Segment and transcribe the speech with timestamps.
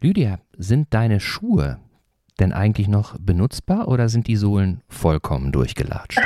[0.00, 1.80] Lydia, sind deine Schuhe
[2.38, 6.20] denn eigentlich noch benutzbar oder sind die Sohlen vollkommen durchgelatscht?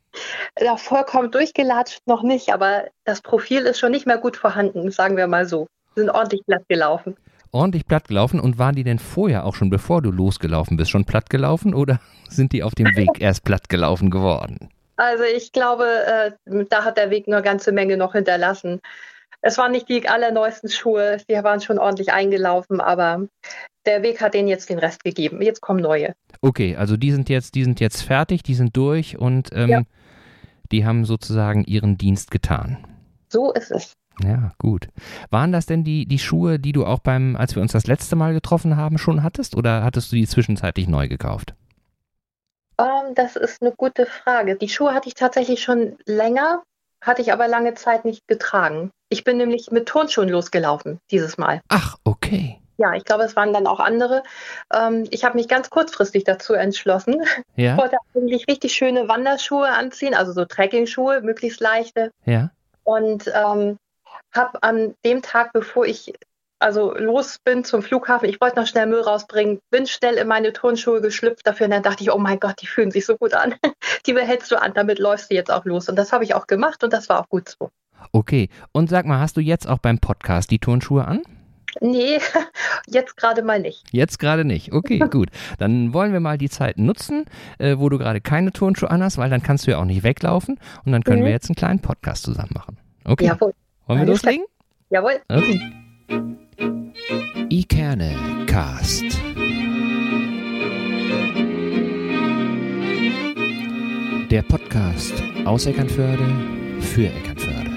[0.60, 5.18] ja, vollkommen durchgelatscht noch nicht, aber das Profil ist schon nicht mehr gut vorhanden, sagen
[5.18, 5.66] wir mal so.
[5.94, 7.16] Sind ordentlich platt gelaufen.
[7.50, 11.04] Ordentlich platt gelaufen und waren die denn vorher auch schon, bevor du losgelaufen bist, schon
[11.04, 12.00] platt gelaufen oder
[12.30, 14.70] sind die auf dem Weg erst platt gelaufen geworden?
[14.96, 18.80] Also ich glaube, äh, da hat der Weg eine ganze Menge noch hinterlassen.
[19.40, 23.26] Es waren nicht die allerneuesten Schuhe, die waren schon ordentlich eingelaufen, aber
[23.86, 25.40] der Weg hat denen jetzt den Rest gegeben.
[25.40, 26.14] Jetzt kommen neue.
[26.40, 29.82] Okay, also die sind jetzt, die sind jetzt fertig, die sind durch und ähm, ja.
[30.72, 32.84] die haben sozusagen ihren Dienst getan.
[33.28, 33.92] So ist es.
[34.22, 34.88] Ja, gut.
[35.30, 38.16] Waren das denn die, die Schuhe, die du auch beim, als wir uns das letzte
[38.16, 41.54] Mal getroffen haben, schon hattest oder hattest du die zwischenzeitlich neu gekauft?
[42.76, 44.56] Um, ähm, das ist eine gute Frage.
[44.56, 46.62] Die Schuhe hatte ich tatsächlich schon länger,
[47.00, 48.90] hatte ich aber lange Zeit nicht getragen.
[49.08, 51.60] Ich bin nämlich mit Turnschuhen losgelaufen dieses Mal.
[51.68, 52.60] Ach, okay.
[52.76, 54.22] Ja, ich glaube, es waren dann auch andere.
[54.72, 57.24] Ähm, ich habe mich ganz kurzfristig dazu entschlossen.
[57.56, 57.72] Ja.
[57.72, 62.12] Ich wollte eigentlich richtig schöne Wanderschuhe anziehen, also so Trekking-Schuhe, möglichst leichte.
[62.24, 62.50] Ja.
[62.84, 63.78] Und ähm,
[64.32, 66.12] habe an dem Tag, bevor ich
[66.58, 70.52] also los bin zum Flughafen, ich wollte noch schnell Müll rausbringen, bin schnell in meine
[70.52, 73.34] Turnschuhe geschlüpft dafür und dann dachte ich, oh mein Gott, die fühlen sich so gut
[73.34, 73.54] an.
[74.06, 75.88] Die behältst du an, damit läufst du jetzt auch los.
[75.88, 77.70] Und das habe ich auch gemacht und das war auch gut so.
[78.12, 81.22] Okay, und sag mal, hast du jetzt auch beim Podcast die Turnschuhe an?
[81.80, 82.18] Nee,
[82.86, 83.84] jetzt gerade mal nicht.
[83.92, 84.72] Jetzt gerade nicht.
[84.72, 85.28] Okay, gut.
[85.58, 87.26] Dann wollen wir mal die Zeit nutzen,
[87.58, 90.58] äh, wo du gerade keine Turnschuhe anhast, weil dann kannst du ja auch nicht weglaufen
[90.84, 91.26] und dann können mhm.
[91.26, 92.78] wir jetzt einen kleinen Podcast zusammen machen.
[93.04, 93.26] Okay.
[93.26, 93.54] Jawohl.
[93.86, 94.46] Wollen wir Alles loslegen?
[94.90, 95.20] Jawohl.
[95.28, 95.60] Okay.
[96.58, 99.04] Ikerne Cast.
[104.30, 106.24] Der Podcast aus Eckernförde
[106.80, 107.70] für Eckernförde.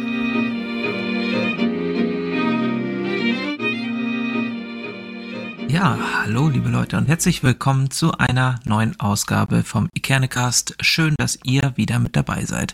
[5.67, 10.75] Ja, hallo liebe Leute und herzlich willkommen zu einer neuen Ausgabe vom Ikernecast.
[10.81, 12.73] Schön, dass ihr wieder mit dabei seid.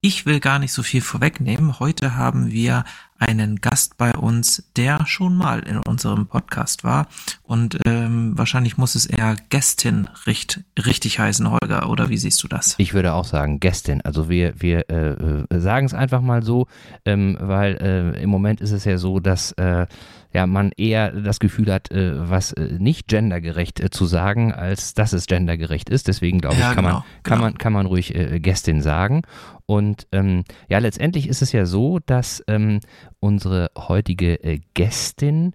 [0.00, 1.80] Ich will gar nicht so viel vorwegnehmen.
[1.80, 2.84] Heute haben wir
[3.18, 7.08] einen Gast bei uns, der schon mal in unserem Podcast war.
[7.42, 11.90] Und ähm, wahrscheinlich muss es eher Gästin richt, richtig heißen, Holger.
[11.90, 12.76] Oder wie siehst du das?
[12.78, 14.00] Ich würde auch sagen Gästin.
[14.02, 16.68] Also wir, wir äh, äh sagen es einfach mal so,
[17.04, 19.88] ähm, weil äh, im Moment ist es ja so, dass äh,
[20.32, 25.12] ja, man eher das Gefühl hat, äh, was äh, nicht gendergerecht zu sagen, als dass
[25.12, 26.06] es gendergerecht ist.
[26.06, 27.42] Deswegen glaube ich, ja, kann, genau, man, kann, genau.
[27.42, 29.22] man, kann man ruhig Gästin sagen.
[29.70, 32.80] Und ähm, ja, letztendlich ist es ja so, dass ähm,
[33.20, 35.52] unsere heutige äh, Gästin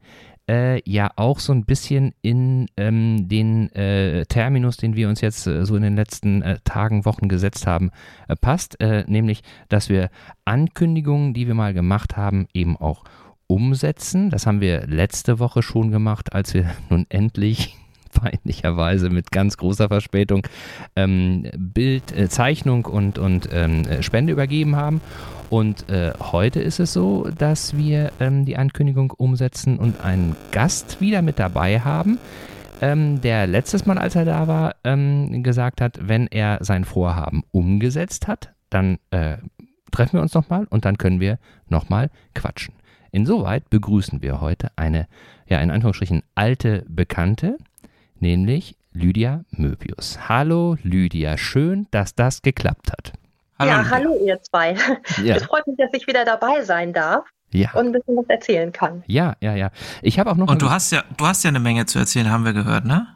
[0.48, 5.48] äh, ja auch so ein bisschen in ähm, den äh, Terminus, den wir uns jetzt
[5.48, 7.90] äh, so in den letzten äh, Tagen, Wochen gesetzt haben,
[8.28, 10.12] äh, passt, nämlich, dass wir
[10.46, 13.06] Ankündigungen, die wir mal gemacht haben, eben auch
[13.48, 14.30] umsetzen.
[14.30, 17.78] Das haben wir letzte Woche schon gemacht, als wir nun endlich
[18.14, 20.48] peinlicherweise mit ganz großer Verspätung
[20.96, 25.02] ähm, Bild, äh, Zeichnung und, und ähm, äh, Spende übergeben haben.
[25.50, 31.00] Und äh, heute ist es so, dass wir ähm, die Ankündigung umsetzen und einen Gast
[31.00, 32.18] wieder mit dabei haben,
[32.82, 37.44] ähm, der letztes Mal, als er da war, ähm, gesagt hat, wenn er sein Vorhaben
[37.52, 39.38] umgesetzt hat, dann äh,
[39.92, 41.38] treffen wir uns nochmal und dann können wir
[41.70, 42.74] nochmal quatschen.
[43.12, 45.08] Insoweit begrüßen wir heute eine,
[45.48, 47.58] ja, in Anführungsstrichen alte Bekannte,
[48.20, 50.30] nämlich Lydia Möbius.
[50.30, 53.14] Hallo Lydia, schön, dass das geklappt hat.
[53.60, 53.92] Hallo, ja, Lydia.
[53.92, 54.76] hallo ihr zwei.
[55.24, 55.36] Ja.
[55.36, 57.26] Es freut mich, dass ich wieder dabei sein darf.
[57.52, 57.72] Ja.
[57.74, 59.04] Und ein bisschen was erzählen kann.
[59.06, 59.70] Ja, ja, ja.
[60.02, 60.48] Ich habe auch noch.
[60.50, 63.08] Und du hast ja, du hast ja eine Menge zu erzählen, haben wir gehört, ne?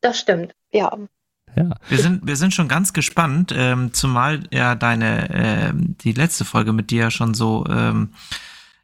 [0.00, 0.90] Das stimmt, ja.
[1.54, 1.74] Ja.
[1.88, 6.72] Wir sind, wir sind schon ganz gespannt, ähm, zumal ja deine, äh, die letzte Folge
[6.72, 8.14] mit dir ja schon so, ähm,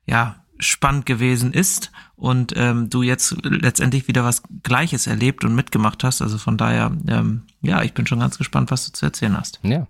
[0.07, 6.03] ja, spannend gewesen ist und ähm, du jetzt letztendlich wieder was Gleiches erlebt und mitgemacht
[6.05, 6.23] hast.
[6.23, 9.61] Also von daher, ähm, ja, ich bin schon ganz gespannt, was du zu erzählen hast.
[9.63, 9.87] Ja.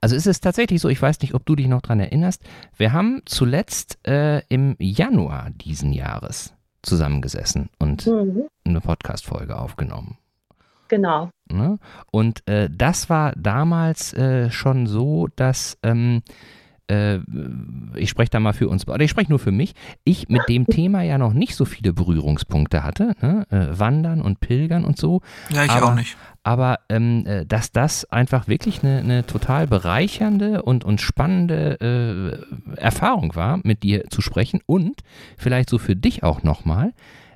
[0.00, 2.42] Also es ist tatsächlich so, ich weiß nicht, ob du dich noch dran erinnerst,
[2.76, 8.44] wir haben zuletzt äh, im Januar diesen Jahres zusammengesessen und mhm.
[8.64, 10.16] eine Podcast-Folge aufgenommen.
[10.88, 11.30] Genau.
[11.50, 11.78] Ne?
[12.10, 16.22] Und äh, das war damals äh, schon so, dass ähm,
[16.88, 17.18] äh,
[17.94, 19.74] ich spreche da mal für uns, oder ich spreche nur für mich,
[20.04, 23.46] ich mit dem Thema ja noch nicht so viele Berührungspunkte hatte, ne?
[23.50, 25.20] äh, Wandern und Pilgern und so.
[25.50, 26.16] Ja, ich aber, auch nicht.
[26.42, 32.44] Aber ähm, äh, dass das einfach wirklich eine, eine total bereichernde und, und spannende
[32.76, 35.02] äh, Erfahrung war, mit dir zu sprechen und
[35.36, 36.92] vielleicht so für dich auch nochmal.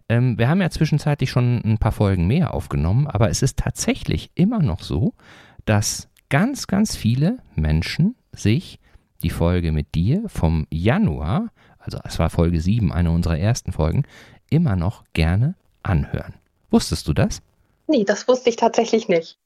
[0.09, 4.31] Ähm, wir haben ja zwischenzeitlich schon ein paar Folgen mehr aufgenommen, aber es ist tatsächlich
[4.35, 5.15] immer noch so,
[5.65, 8.79] dass ganz, ganz viele Menschen sich
[9.23, 11.49] die Folge mit dir vom Januar,
[11.79, 14.05] also es war Folge 7, eine unserer ersten Folgen,
[14.51, 16.35] immer noch gerne anhören.
[16.71, 17.43] Wusstest du das?
[17.87, 19.39] Nee, das wusste ich tatsächlich nicht.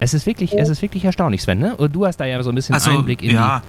[0.00, 1.76] Es ist wirklich, es ist wirklich erstaunlich, Sven, ne?
[1.76, 3.62] Und du hast da ja so ein bisschen Also, Einblick in ja,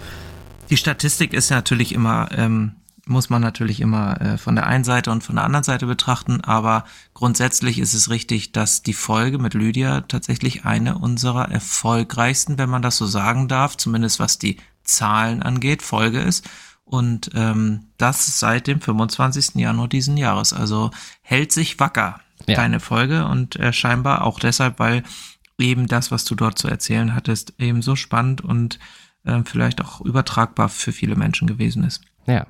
[0.69, 2.73] die Statistik ist natürlich immer, ähm,
[3.05, 6.41] muss man natürlich immer äh, von der einen Seite und von der anderen Seite betrachten,
[6.41, 6.85] aber
[7.15, 12.83] grundsätzlich ist es richtig, dass die Folge mit Lydia tatsächlich eine unserer erfolgreichsten, wenn man
[12.83, 14.57] das so sagen darf, zumindest was die
[14.89, 16.49] Zahlen angeht, Folge ist.
[16.85, 19.55] Und ähm, das seit dem 25.
[19.55, 20.53] Januar diesen Jahres.
[20.53, 20.89] Also
[21.21, 22.55] hält sich wacker, Ja.
[22.55, 23.25] deine Folge.
[23.25, 25.03] Und äh, scheinbar auch deshalb, weil
[25.59, 28.79] eben das, was du dort zu erzählen hattest, eben so spannend und
[29.25, 32.01] ähm, vielleicht auch übertragbar für viele Menschen gewesen ist.
[32.25, 32.47] Ja.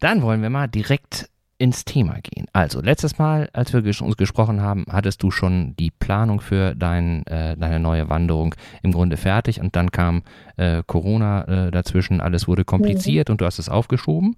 [0.00, 2.46] Dann wollen wir mal direkt ins Thema gehen.
[2.52, 6.74] Also, letztes Mal, als wir ges uns gesprochen haben, hattest du schon die Planung für
[6.74, 10.22] dein, äh, deine neue Wanderung im Grunde fertig und dann kam
[10.56, 14.36] äh, Corona äh, dazwischen, alles wurde kompliziert und du hast es aufgeschoben.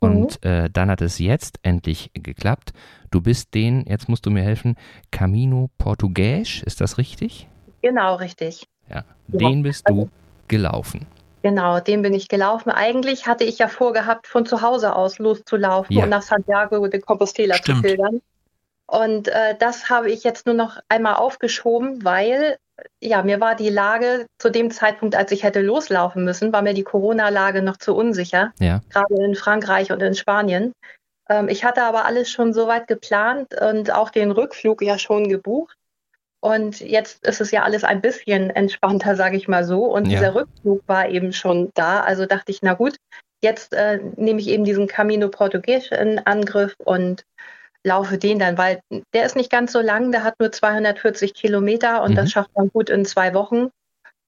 [0.00, 2.72] Und äh, dann hat es jetzt endlich geklappt.
[3.10, 4.76] Du bist den, jetzt musst du mir helfen,
[5.10, 7.48] Camino Portugues, ist das richtig?
[7.82, 8.66] Genau, richtig.
[8.88, 9.04] Ja.
[9.28, 10.08] Den bist du
[10.48, 11.06] gelaufen.
[11.42, 12.70] Genau, den bin ich gelaufen.
[12.70, 16.04] Eigentlich hatte ich ja vorgehabt, von zu Hause aus loszulaufen Ja.
[16.04, 17.78] und nach Santiago de Compostela Stimmt.
[17.78, 18.20] zu pilgern.
[18.86, 22.56] Und äh, das habe ich jetzt nur noch einmal aufgeschoben, weil
[23.00, 26.74] ja, mir war die Lage zu dem Zeitpunkt, als ich hätte loslaufen müssen, war mir
[26.74, 28.80] die Corona-Lage noch zu unsicher, Ja.
[28.90, 30.72] gerade in Frankreich und in Spanien.
[31.28, 35.76] Ähm, ich hatte aber alles schon soweit geplant und auch den Rückflug ja schon gebucht.
[36.40, 39.84] Und jetzt ist es ja alles ein bisschen entspannter, sage ich mal so.
[39.84, 40.18] Und Ja.
[40.18, 42.00] dieser Rückflug war eben schon da.
[42.00, 42.96] Also dachte ich, na gut,
[43.42, 47.24] jetzt äh, nehme ich eben diesen Camino Portugues in Angriff und
[47.84, 48.80] laufe den dann, weil
[49.14, 52.16] der ist nicht ganz so lang, der hat nur 240 Kilometer und Mhm.
[52.16, 53.70] das schafft man gut in zwei Wochen.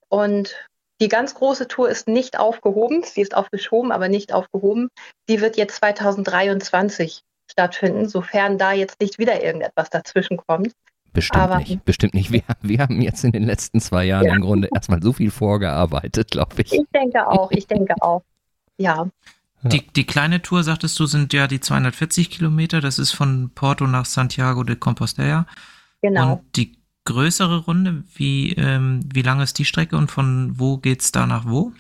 [0.09, 0.57] Und
[1.01, 4.89] die ganz große Tour ist nicht aufgehoben, sie ist aufgeschoben, aber nicht aufgehoben.
[5.29, 10.73] Die wird jetzt 2023 stattfinden, sofern da jetzt nicht wieder irgendetwas dazwischen kommt.
[11.13, 11.85] Bestimmt Aber- nicht.
[11.85, 12.33] Bestimmt nicht.
[12.33, 14.35] Wir, wir haben jetzt in den letzten zwei Jahren Ja.
[14.35, 16.73] im Grunde erstmal so viel vorgearbeitet, glaube ich.
[16.73, 18.23] Ich denke auch, ich denke auch.
[18.79, 19.09] Ja.
[19.65, 22.81] Die, die kleine Tour, sagtest du, sind ja die 240 Kilometer.
[22.81, 25.47] Das ist von Porto nach Santiago de Compostela.
[26.01, 26.33] genau.
[26.35, 31.13] Und die größere Runde, wie, ähm, wie lang ist die Strecke und von wo geht's
[31.13, 31.73] da nach wo?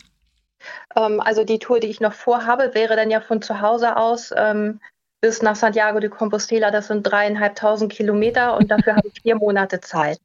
[0.95, 4.33] Ähm, also die Tour, die ich noch vorhabe, wäre dann ja von zu Hause aus
[4.37, 4.81] ähm,
[5.23, 6.71] bis nach Santiago de Compostela.
[6.71, 10.19] Das sind dreieinhalbtausend Kilometer und dafür habe ich vier Monate Zeit.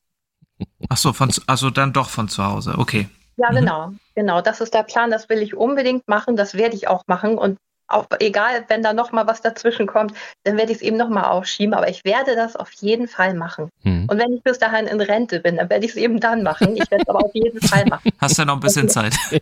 [0.89, 2.75] Ach so, von, also dann doch von zu Hause.
[2.77, 3.07] Okay.
[3.38, 3.55] Ja, Mhm.
[3.55, 4.41] genau, genau.
[4.41, 5.11] Das ist der Plan.
[5.11, 6.35] Das will ich unbedingt machen.
[6.35, 7.38] Das werde ich auch machen.
[7.38, 10.13] Und auch egal, wenn da noch mal was dazwischen kommt,
[10.43, 11.73] dann werde ich es eben noch mal aufschieben.
[11.73, 13.69] Aber ich werde das auf jeden Fall machen.
[13.83, 14.07] Hm.
[14.09, 16.75] Und wenn ich bis dahin in Rente bin, dann werde ich es eben dann machen.
[16.75, 18.11] Ich werde es aber auf jeden Fall machen.
[18.19, 19.15] Hast ja noch ein bisschen Zeit.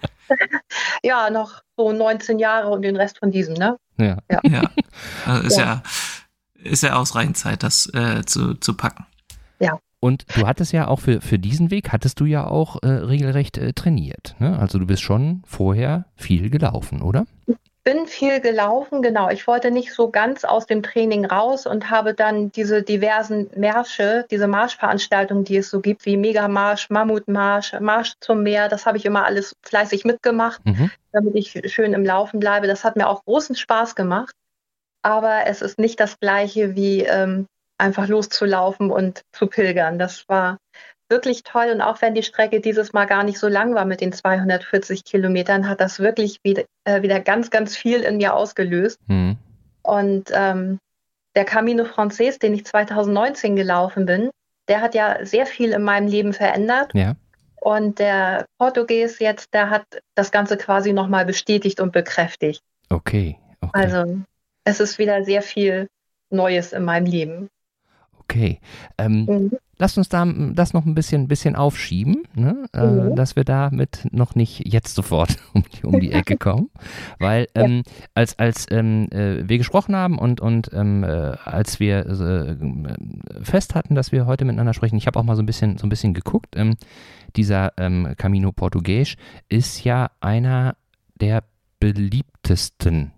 [1.04, 3.78] Ja, noch so 19 Jahre und den Rest von diesem, ne?
[3.98, 4.18] Ja.
[4.44, 4.64] Ja.
[5.26, 5.84] Also ist ja,
[6.56, 9.06] ist ja ausreichend Zeit, das äh, zu, zu packen.
[10.06, 13.58] Und du hattest ja auch für, für diesen Weg, hattest du ja auch äh, regelrecht
[13.58, 14.36] äh, trainiert.
[14.38, 14.56] Ne?
[14.60, 17.26] Also du bist schon vorher viel gelaufen, oder?
[17.86, 19.30] Bin viel gelaufen, genau.
[19.30, 24.26] Ich wollte nicht so ganz aus dem Training raus und habe dann diese diversen Märsche,
[24.32, 29.06] diese Marschveranstaltungen, die es so gibt, wie Megamarsch, Mammutmarsch, Marsch zum Meer, das habe ich
[29.06, 30.90] immer alles fleißig mitgemacht, Mhm.
[31.12, 32.66] damit ich schön im Laufen bleibe.
[32.66, 34.34] Das hat mir auch großen Spaß gemacht.
[35.04, 37.46] Aber es ist nicht das Gleiche wie ähm,
[37.78, 40.00] einfach loszulaufen und zu pilgern.
[40.00, 40.58] Das war
[41.10, 41.70] wirklich toll.
[41.72, 45.04] Und auch wenn die Strecke dieses Mal gar nicht so lang war mit den 240
[45.04, 49.00] Kilometern, hat das wirklich wieder, äh, wieder ganz, ganz viel in mir ausgelöst.
[49.08, 49.38] Hm.
[49.84, 50.80] Und ähm,
[51.36, 54.30] der Camino Frances, den ich 2019 gelaufen bin,
[54.68, 56.92] der hat ja sehr viel in meinem Leben verändert.
[56.94, 57.16] Ja.
[57.56, 59.86] Und der Portugies jetzt, der hat
[60.16, 62.62] das Ganze quasi nochmal bestätigt und bekräftigt.
[62.90, 63.40] Okay.
[63.62, 63.72] okay.
[63.74, 64.22] Also
[64.64, 65.88] es ist wieder sehr viel
[66.30, 67.50] Neues in meinem Leben.
[68.28, 68.60] Okay.
[68.98, 69.52] Ähm, Mhm.
[69.78, 72.64] Lasst uns da das noch ein bisschen, bisschen aufschieben, ne?
[72.74, 73.16] äh, Mhm.
[73.18, 76.70] dass wir damit noch nicht jetzt sofort um die, um die Ecke kommen.
[77.20, 81.08] Weil ähm, als, als ähm, äh, wir gesprochen haben und, und ähm, äh,
[81.44, 82.56] als wir äh,
[83.44, 85.86] fest hatten, dass wir heute miteinander sprechen, ich habe auch mal so ein bisschen, so
[85.86, 86.78] ein bisschen geguckt, ähm,
[87.36, 89.18] dieser ähm, Camino Portugues
[89.50, 90.78] ist ja einer
[91.20, 91.44] der
[91.82, 93.12] beliebtesten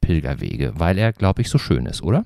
[0.00, 2.24] Pilgerwege, weil er, glaube ich, so schön ist, oder?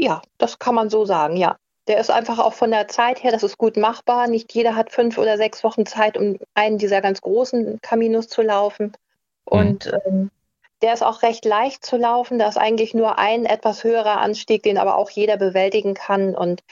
[0.00, 1.56] Ja, das kann man so sagen, ja.
[1.88, 4.28] Der ist einfach auch von der Zeit her, das ist gut machbar.
[4.28, 8.42] Nicht jeder hat fünf oder sechs Wochen Zeit, um einen dieser ganz großen Caminos zu
[8.42, 8.92] laufen.
[9.44, 10.30] Und ähm,
[10.82, 12.38] der ist auch recht leicht zu laufen.
[12.38, 16.34] Da ist eigentlich nur ein etwas höherer Anstieg, den aber auch jeder bewältigen kann.
[16.34, 16.62] Und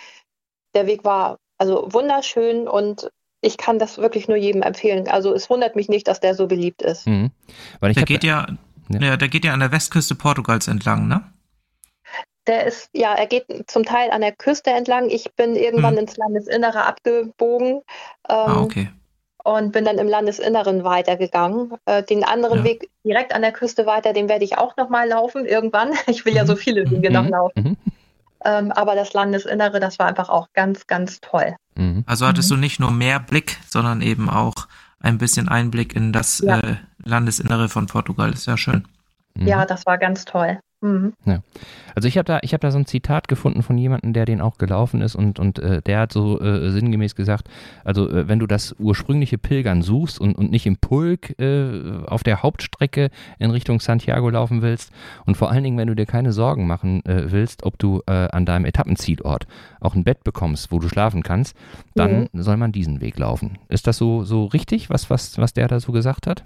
[0.75, 5.09] der Weg war also wunderschön und ich kann das wirklich nur jedem empfehlen.
[5.09, 7.07] Also es wundert mich nicht, dass der so beliebt ist.
[7.07, 7.31] Mhm.
[7.81, 8.47] Weil ich Der hab- geht ja,
[8.91, 9.01] Ja.
[9.01, 9.17] ja.
[9.17, 11.23] der geht ja an der Westküste Portugals entlang, ne?
[12.47, 15.09] Der ist, ja, er geht zum Teil an der Küste entlang.
[15.11, 16.01] Ich bin irgendwann Hm.
[16.01, 17.81] ins Landesinnere abgebogen.
[18.25, 18.89] Ah, Ähm, okay.
[19.45, 21.73] und bin dann im Landesinneren weitergegangen.
[21.87, 22.65] Äh, den anderen Ja.
[22.65, 25.93] Weg direkt an der Küste weiter, den werde ich auch nochmal laufen irgendwann.
[26.09, 26.47] Ich will ja Mhm.
[26.49, 27.31] so viele Wege noch Mhm.
[27.31, 27.63] laufen.
[27.63, 27.77] Mhm.
[28.45, 31.57] Ähm, aber das Landesinnere, das war einfach auch ganz, ganz toll.
[31.75, 32.05] Mhm.
[32.07, 34.55] Also hattest du nicht nur mehr Blick, sondern eben auch
[35.01, 36.59] ein bisschen Einblick in das Ja.
[36.61, 38.33] äh, Landesinnere von Portugal.
[38.33, 38.87] Ist ja schön.
[39.37, 39.47] Mhm.
[39.47, 40.59] Ja, das war ganz toll.
[40.83, 41.15] Mhm.
[41.95, 44.43] Also ich habe da, ich habe da so ein Zitat gefunden von jemandem, der den
[44.43, 47.49] auch gelaufen ist und, und äh, der hat so äh, sinngemäß gesagt,
[47.83, 52.23] also äh, wenn du das ursprüngliche Pilgern suchst und, und nicht im Pulk äh, auf
[52.23, 54.93] der Hauptstrecke in Richtung Santiago laufen willst
[55.25, 58.13] und vor allen Dingen, wenn du dir keine Sorgen machen äh, willst, ob du äh,
[58.13, 59.47] an deinem Etappenzielort
[59.81, 61.57] auch ein Bett bekommst, wo du schlafen kannst,
[61.95, 63.59] dann soll man diesen Weg laufen.
[63.69, 66.45] Ist das so, so richtig, was, was, was der da so gesagt hat?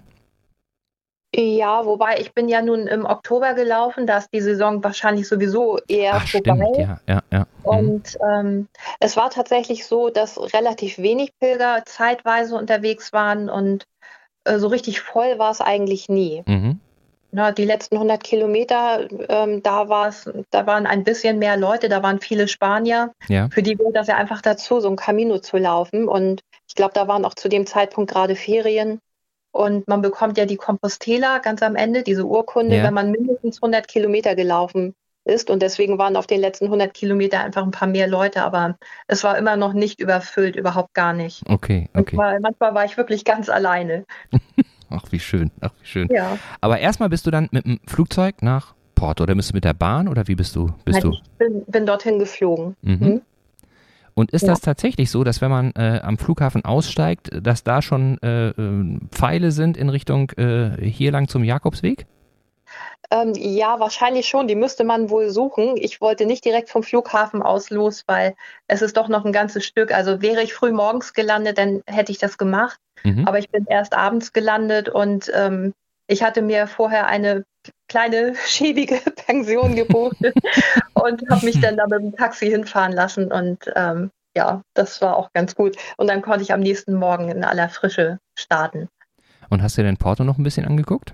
[1.34, 5.78] Ja, wobei ich bin ja nun im Oktober gelaufen, da ist die Saison wahrscheinlich sowieso
[5.86, 6.66] eher Ach, vorbei.
[6.72, 7.38] stimmt, ja, ja, ja.
[7.38, 7.46] Mhm.
[7.62, 8.68] Und ähm,
[8.98, 13.86] es war tatsächlich so, dass relativ wenig Pilger zeitweise unterwegs waren und
[14.44, 16.42] äh, so richtig voll war es eigentlich nie.
[16.46, 16.80] Mhm.
[17.32, 21.88] Na, die letzten 100 Kilometer, ähm, da war es, da waren ein bisschen mehr Leute,
[21.88, 23.12] da waren viele Spanier.
[23.28, 23.48] Ja.
[23.52, 26.08] Für die gehört das ja einfach dazu, so ein Camino zu laufen.
[26.08, 29.00] Und ich glaube, da waren auch zu dem Zeitpunkt gerade Ferien.
[29.52, 32.84] Und man bekommt ja die Compostela ganz am Ende, diese Urkunde, Ja.
[32.84, 35.50] wenn man mindestens 100 Kilometer gelaufen ist.
[35.50, 38.76] Und deswegen waren auf den letzten 100 Kilometer einfach ein paar mehr Leute, aber
[39.06, 41.42] es war immer noch nicht überfüllt, überhaupt gar nicht.
[41.48, 42.16] Okay, okay.
[42.16, 44.04] Manchmal, manchmal war ich wirklich ganz alleine.
[44.92, 46.08] Ach, wie schön, ach, wie schön.
[46.10, 46.36] Ja.
[46.60, 49.72] Aber erstmal bist du dann mit dem Flugzeug nach Porto oder bist du mit der
[49.72, 50.72] Bahn oder wie bist du?
[50.84, 52.76] Bist Nein, ich bin, bin dorthin geflogen.
[52.82, 52.90] du?
[52.90, 52.98] Mhm.
[53.08, 53.22] Mhm.
[54.20, 54.48] Und ist Ja.
[54.48, 58.98] das tatsächlich so, dass wenn man äh, am Flughafen aussteigt, dass da schon äh, äh,
[59.10, 62.06] Pfeile sind in Richtung äh, hier lang zum Jakobsweg?
[63.10, 64.46] Ähm, ja, wahrscheinlich schon.
[64.46, 65.74] Die müsste man wohl suchen.
[65.76, 68.34] Ich wollte nicht direkt vom Flughafen aus los, weil
[68.68, 69.90] es ist doch noch ein ganzes Stück.
[69.90, 72.78] Also wäre ich früh morgens gelandet, dann hätte ich das gemacht.
[73.04, 73.26] Mhm.
[73.26, 75.72] Aber ich bin erst abends gelandet und ähm,
[76.06, 77.44] ich hatte mir vorher eine
[77.90, 80.16] kleine schäbige Pension gebucht
[80.94, 83.30] und habe mich dann da mit dem Taxi hinfahren lassen.
[83.30, 85.76] Und ähm, ja, das war auch ganz gut.
[85.98, 88.88] Und dann konnte ich am nächsten Morgen in aller Frische starten.
[89.50, 91.12] Und hast du denn Porto noch ein bisschen angeguckt?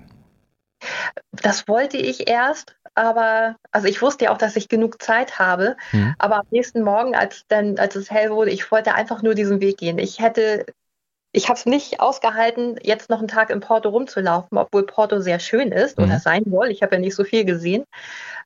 [1.32, 5.76] Das wollte ich erst, aber also ich wusste ja auch, dass ich genug Zeit habe.
[5.92, 6.14] Mhm.
[6.18, 9.60] Aber am nächsten Morgen, als dann, als es hell wurde, ich wollte einfach nur diesen
[9.60, 9.98] Weg gehen.
[9.98, 10.66] Ich hätte,
[11.36, 15.38] ich habe es nicht ausgehalten, jetzt noch einen Tag in Porto rumzulaufen, obwohl Porto sehr
[15.38, 16.04] schön ist Mhm.
[16.04, 16.68] oder sein soll.
[16.70, 17.84] Ich habe ja nicht so viel gesehen.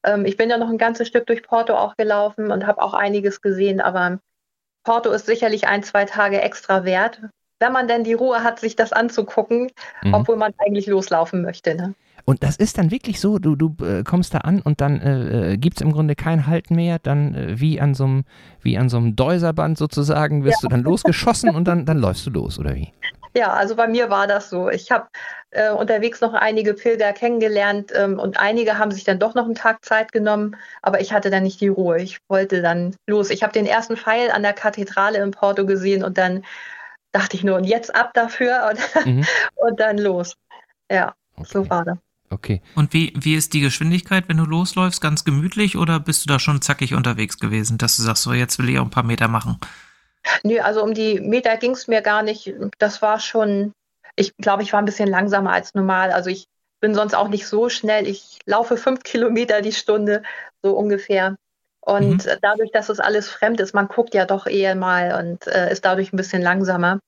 [0.04, 2.94] Ähm, ich bin ja noch ein ganzes Stück durch Porto auch gelaufen und habe auch
[2.94, 4.18] einiges gesehen, aber
[4.82, 7.20] Porto ist sicherlich ein, zwei Tage extra wert,
[7.60, 9.70] wenn man denn die Ruhe hat, sich das anzugucken,
[10.02, 10.14] Mhm.
[10.14, 11.74] obwohl man eigentlich loslaufen möchte.
[11.74, 11.94] Ne?
[12.24, 15.56] Und das ist dann wirklich so, du, du äh, kommst da an und dann äh,
[15.58, 18.24] gibt es im Grunde kein Halt mehr, dann äh, wie an so einem
[18.62, 22.30] wie an so einem Deuserband sozusagen wirst du dann losgeschossen und dann, dann läufst du
[22.30, 22.92] los, oder wie?
[23.36, 24.68] Ja, also bei mir war das so.
[24.70, 25.08] Ich habe
[25.50, 29.54] äh, unterwegs noch einige Pilger kennengelernt ähm, und einige haben sich dann doch noch einen
[29.54, 32.00] Tag Zeit genommen, aber ich hatte dann nicht die Ruhe.
[32.00, 33.30] Ich wollte dann los.
[33.30, 36.44] Ich habe den ersten Pfeil an der Kathedrale in Porto gesehen und dann
[37.12, 39.26] dachte ich nur, und jetzt ab dafür und, Mhm.
[39.56, 40.34] und dann los.
[40.90, 41.70] Ja, so Okay.
[41.70, 41.98] war das.
[42.30, 42.62] Okay.
[42.74, 45.00] Und wie, wie ist die Geschwindigkeit, wenn du losläufst?
[45.00, 48.58] Ganz gemütlich oder bist du da schon zackig unterwegs gewesen, dass du sagst, so jetzt
[48.58, 49.58] will ich auch ein paar Meter machen?
[50.42, 52.52] Nö, also um die Meter ging es mir gar nicht.
[52.78, 53.72] Das war schon,
[54.16, 56.12] ich glaube, ich war ein bisschen langsamer als normal.
[56.12, 56.46] Also ich
[56.80, 58.06] bin sonst auch nicht so schnell.
[58.06, 60.22] Ich laufe fünf Kilometer die Stunde,
[60.62, 61.36] so ungefähr.
[61.80, 62.38] Und Mhm.
[62.42, 65.84] dadurch, dass es alles fremd ist, man guckt ja doch eher mal und äh, ist
[65.84, 67.00] dadurch ein bisschen langsamer.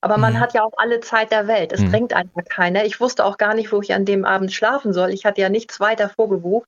[0.00, 0.40] Aber man Mhm.
[0.40, 1.72] hat ja auch alle Zeit der Welt.
[1.72, 1.90] Es Mhm.
[1.90, 2.84] drängt einfach keiner.
[2.84, 5.10] Ich wusste auch gar nicht, wo ich an dem Abend schlafen soll.
[5.10, 6.66] Ich hatte ja nichts weiter vorgebucht.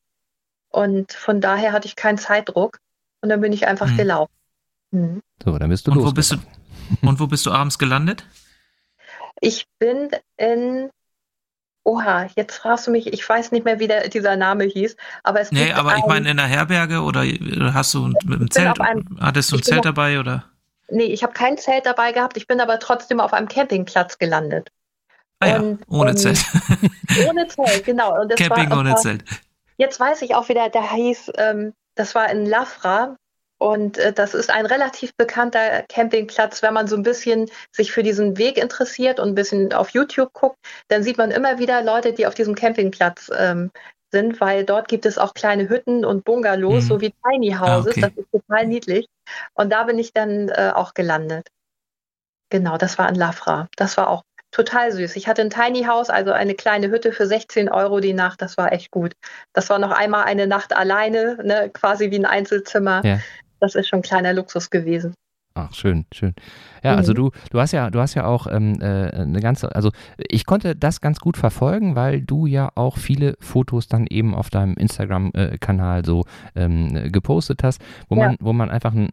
[0.71, 2.78] Und von daher hatte ich keinen Zeitdruck.
[3.21, 3.97] Und dann bin ich einfach Mhm.
[3.97, 4.33] gelaufen.
[4.90, 5.21] Mhm.
[5.45, 6.07] So, dann bist du Und los.
[6.07, 6.37] wo bist du,
[7.02, 8.25] und wo bist du abends gelandet?
[9.40, 10.90] Ich bin in.
[11.85, 15.40] Oha, jetzt fragst du mich, ich weiß nicht mehr, wie der, dieser Name hieß, aber
[15.40, 17.25] es Nee, gibt aber ich ein- meine in der Herberge oder
[17.75, 20.45] hast du mit dem Zelt, einem- hattest du ein ich Zelt dabei oder?
[20.92, 24.70] Nee, ich habe kein Zelt dabei gehabt, ich bin aber trotzdem auf einem Campingplatz gelandet.
[25.40, 26.38] Ah ja, Und, ohne ähm, Zelt.
[27.28, 28.14] Ohne Zelt, genau.
[28.37, 29.25] Camping war, ohne Zelt.
[29.76, 33.16] Jetzt weiß ich auch wieder, der hieß, ähm, das war in Lafra.
[33.58, 36.62] Und äh, das ist ein relativ bekannter Campingplatz.
[36.62, 40.32] Wenn man so ein bisschen sich für diesen Weg interessiert und ein bisschen auf YouTube
[40.32, 40.58] guckt,
[40.88, 43.70] dann sieht man immer wieder Leute, die auf diesem Campingplatz ähm,
[44.12, 46.88] sind, weil dort gibt es auch kleine Hütten und Bungalows, Mhm.
[46.88, 47.87] so wie Tiny Houses.
[47.87, 48.00] Ah, okay.
[48.00, 49.07] Das ist total niedlich.
[49.54, 51.49] Und da bin ich dann äh, auch gelandet.
[52.50, 53.69] Genau, das war in Lafra.
[53.76, 55.16] Das war auch total süß.
[55.16, 58.42] Ich hatte ein Tiny House, also eine kleine Hütte für 16 Euro die Nacht.
[58.42, 59.14] Das war echt gut.
[59.54, 63.00] Das war noch einmal eine Nacht alleine, ne, quasi wie ein Einzelzimmer.
[63.04, 63.19] Ja.
[63.61, 65.14] Das ist schon ein kleiner Luxus gewesen.
[65.54, 66.35] Ach, schön, schön.
[66.82, 67.16] Ja, also mhm.
[67.16, 70.75] du, du hast ja, du hast ja auch ähm, äh, eine ganze, also ich konnte
[70.75, 76.06] das ganz gut verfolgen, weil du ja auch viele Fotos dann eben auf deinem Instagram-Kanal
[76.06, 78.28] so ähm, gepostet hast, wo ja.
[78.28, 79.09] man, wo man einfach ein,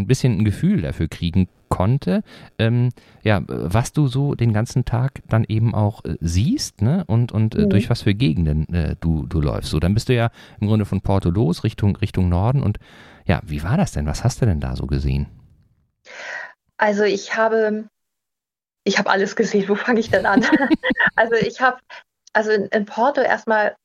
[0.00, 2.22] ein, bisschen ein Gefühl dafür kriegen konnte,
[2.58, 2.90] ähm,
[3.22, 7.04] ja, was du so den ganzen Tag dann eben auch äh, siehst, ne?
[7.06, 7.70] Und, und äh, mhm.
[7.70, 9.70] durch was für Gegenden äh, du, du läufst.
[9.70, 10.30] So, dann bist du ja
[10.60, 12.78] im Grunde von Porto los, Richtung, Richtung Norden und
[13.26, 14.06] ja, wie war das denn?
[14.06, 15.26] Was hast du denn da so gesehen?
[16.76, 17.88] Also ich habe,
[18.84, 19.68] ich habe alles gesehen.
[19.68, 20.44] Wo fange ich denn an?
[21.16, 21.78] also ich habe,
[22.32, 23.76] also in, in, Porto erstmal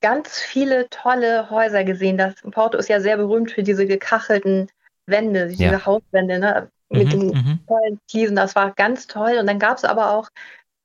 [0.00, 2.18] ganz viele tolle Häuser gesehen.
[2.18, 4.70] Das Porto ist ja sehr berühmt für diese gekachelten
[5.06, 5.86] Wände, diese ja.
[5.86, 6.70] Hauswände, ne?
[6.88, 7.58] mit mhm, den mhm.
[7.66, 8.36] tollen Fliesen.
[8.36, 9.38] Das war ganz toll.
[9.38, 10.28] Und dann gab es aber auch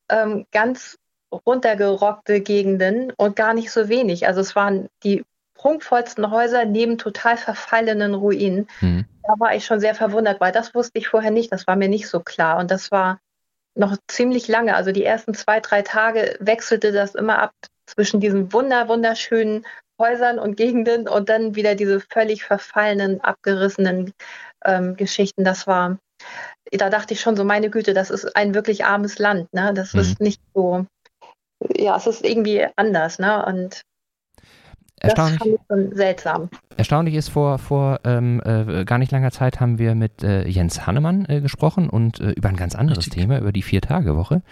[0.10, 0.98] ähm, ganz
[1.46, 4.28] runtergerockte Gegenden und gar nicht so wenig.
[4.28, 5.24] Also es waren die
[5.62, 8.68] prunkvollsten Häuser neben total verfallenen Ruinen.
[8.82, 9.06] Mhm.
[9.24, 11.52] Da war ich schon sehr verwundert, weil das wusste ich vorher nicht.
[11.52, 12.58] Das war mir nicht so klar.
[12.58, 13.20] Und das war
[13.76, 14.76] noch ziemlich lange.
[14.76, 17.52] Also die ersten zwei, drei Tage wechselte das immer ab
[17.86, 19.66] zwischen diesen wunder, wunderschönen
[20.00, 24.14] Häusern und Gegenden und dann wieder diese völlig verfallenen, abgerissenen
[24.66, 25.44] ähm, Geschichten.
[25.44, 26.00] Das war,
[26.72, 29.54] da dachte ich schon so, meine Güte, das ist ein wirklich armes Land.
[29.54, 29.74] Ne?
[29.76, 30.00] Das mhm.
[30.00, 30.88] ist nicht so,
[31.76, 33.20] ja, es ist irgendwie anders.
[33.20, 33.46] Ne?
[33.46, 33.84] Und
[35.02, 35.42] Erstaunlich,
[35.94, 36.50] seltsam.
[36.78, 40.86] Erstaunlich ist, vor, vor ähm, äh, gar nicht langer Zeit haben wir mit äh, Jens
[40.86, 43.22] Hannemann äh, gesprochen und äh, über ein ganz anderes Richtig.
[43.22, 44.44] Thema, über die Vier-Tage-Woche.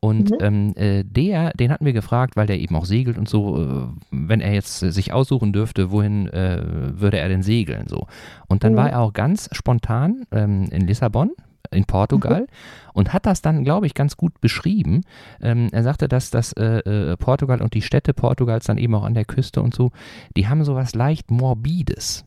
[0.00, 0.36] Und mhm.
[0.40, 3.86] ähm, äh, der, den hatten wir gefragt, weil der eben auch segelt und so, äh,
[4.10, 8.06] wenn er jetzt sich aussuchen dürfte, wohin würde er denn segeln so.
[8.48, 8.76] Und dann mhm.
[8.76, 11.32] war er auch ganz spontan ähm, in Lissabon
[11.70, 12.46] in Portugal mhm.
[12.94, 15.02] und hat das dann, glaube ich, ganz gut beschrieben.
[15.40, 19.04] Ähm, er sagte, dass das äh, äh, Portugal und die Städte Portugals dann eben auch
[19.04, 19.90] an der Küste und so,
[20.36, 22.24] die haben sowas leicht Morbides.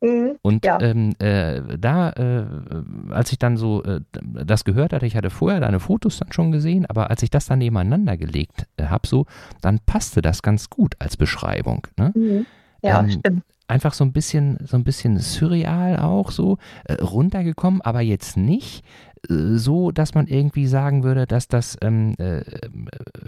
[0.00, 0.80] Mhm, und ja.
[0.80, 2.44] ähm, äh, da, äh,
[3.10, 6.50] als ich dann so äh, das gehört hatte, ich hatte vorher deine Fotos dann schon
[6.50, 9.26] gesehen, aber als ich das dann nebeneinander gelegt äh, habe, so,
[9.60, 11.86] dann passte das ganz gut als Beschreibung.
[11.96, 12.12] Ne?
[12.16, 12.46] Mhm.
[12.82, 17.80] Ja, ähm, stimmt einfach so ein bisschen, so ein bisschen surreal auch so äh, runtergekommen,
[17.80, 18.84] aber jetzt nicht
[19.28, 22.42] äh, so, dass man irgendwie sagen würde, dass das ähm, äh,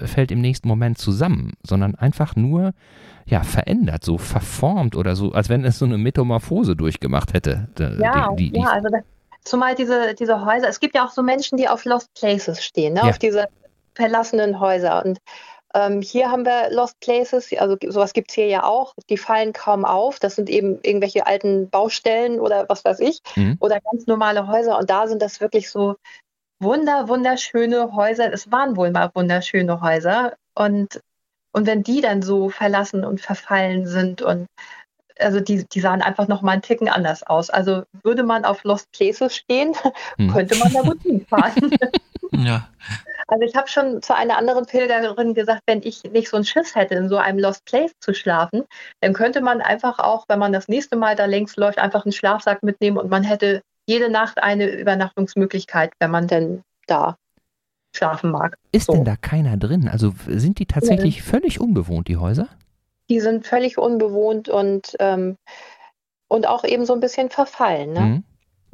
[0.07, 2.73] fällt im nächsten Moment zusammen, sondern einfach nur
[3.27, 7.69] ja verändert, so verformt oder so, als wenn es so eine Metamorphose durchgemacht hätte.
[7.99, 9.01] Ja, die, die, die, ja, also das,
[9.45, 12.95] zumal diese, diese Häuser, es gibt ja auch so Menschen, die auf Lost Places stehen,
[12.95, 13.01] ne?
[13.01, 13.09] ja.
[13.09, 13.47] auf diese
[13.95, 15.19] verlassenen Häuser und
[15.75, 18.95] ähm, hier haben wir Lost Places, also sowas gibt es hier ja auch.
[19.11, 20.21] Die fallen kaum auf.
[20.21, 23.21] Das sind eben irgendwelche alten Baustellen oder was weiß ich.
[23.35, 23.57] Mhm.
[23.59, 24.79] Oder ganz normale Häuser.
[24.79, 25.97] Und da sind das wirklich so
[26.61, 28.33] wunder, wunderschöne Häuser.
[28.33, 30.35] Es waren wohl mal wunderschöne Häuser.
[30.55, 31.01] Und,
[31.53, 34.47] und wenn die dann so verlassen und verfallen sind und
[35.19, 37.51] also die, die sahen einfach noch mal einen Ticken anders aus.
[37.51, 39.75] Also würde man auf Lost Places stehen,
[40.19, 40.33] hm.
[40.33, 41.71] könnte man da gut hinfahren.
[42.33, 42.69] ja.
[43.27, 46.75] Also ich habe schon zu einer anderen Pilgerin gesagt, wenn ich nicht so einen Schiss
[46.75, 48.65] hätte, in so einem Lost Place zu schlafen,
[49.01, 52.13] dann könnte man einfach auch, wenn man das nächste Mal da längs läuft, einfach einen
[52.13, 57.17] Schlafsack mitnehmen und man hätte jede Nacht eine Übernachtungsmöglichkeit, wenn man denn da
[57.95, 58.57] schlafen mag.
[58.73, 58.93] Ist so.
[58.93, 59.89] denn da keiner drin?
[59.89, 61.23] Also sind die tatsächlich ja.
[61.23, 62.49] völlig unbewohnt, die Häuser?
[63.09, 65.37] Die sind völlig unbewohnt und, ähm,
[66.29, 67.93] und auch eben so ein bisschen verfallen.
[67.93, 68.01] Ne?
[68.01, 68.25] Mhm.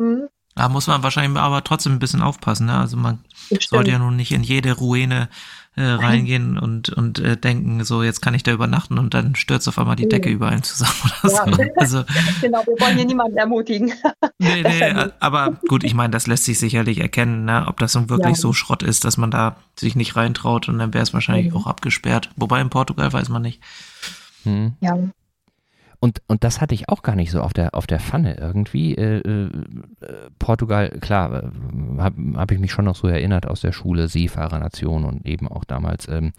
[0.07, 0.29] Mhm.
[0.55, 2.67] Da muss man wahrscheinlich aber trotzdem ein bisschen aufpassen.
[2.67, 2.77] Ne?
[2.77, 3.21] Also man
[3.61, 5.29] sollte ja nun nicht in jede Ruine
[5.77, 9.69] äh, reingehen und, und äh, denken, so jetzt kann ich da übernachten und dann stürzt
[9.69, 11.47] auf einmal die Decke über einem zusammen oder ja.
[11.47, 11.65] so.
[11.77, 12.05] Also,
[12.41, 13.93] genau, wir wollen hier niemanden ermutigen.
[14.39, 17.65] nee, nee, aber gut, ich meine, das lässt sich sicherlich erkennen, ne?
[17.67, 18.41] ob das nun wirklich ja.
[18.41, 21.57] so Schrott ist, dass man da sich nicht reintraut und dann wäre es wahrscheinlich mhm.
[21.57, 22.31] auch abgesperrt.
[22.37, 23.61] Wobei in Portugal weiß man nicht.
[24.43, 24.75] Hm.
[24.81, 24.99] Ja.
[26.03, 28.95] Und, und das hatte ich auch gar nicht so auf der, auf der Pfanne irgendwie.
[28.95, 29.51] Äh, äh,
[30.39, 35.05] Portugal, klar, äh, habe hab ich mich schon noch so erinnert aus der Schule, Seefahrernation
[35.05, 36.33] und eben auch damals ähm,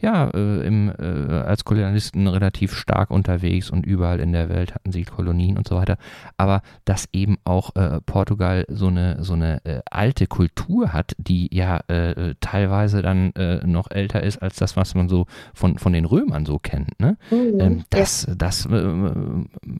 [0.00, 4.92] ja, äh, im, äh, als Kolonialisten relativ stark unterwegs und überall in der Welt hatten
[4.92, 5.96] sie Kolonien und so weiter.
[6.36, 11.48] Aber dass eben auch äh, Portugal so eine, so eine äh, alte Kultur hat, die
[11.54, 15.92] ja äh, teilweise dann äh, noch älter ist als das, was man so von, von
[15.92, 16.98] den Römern so kennt.
[17.00, 17.16] Ne?
[17.30, 18.34] Mhm, ähm, das ja.
[18.34, 18.68] das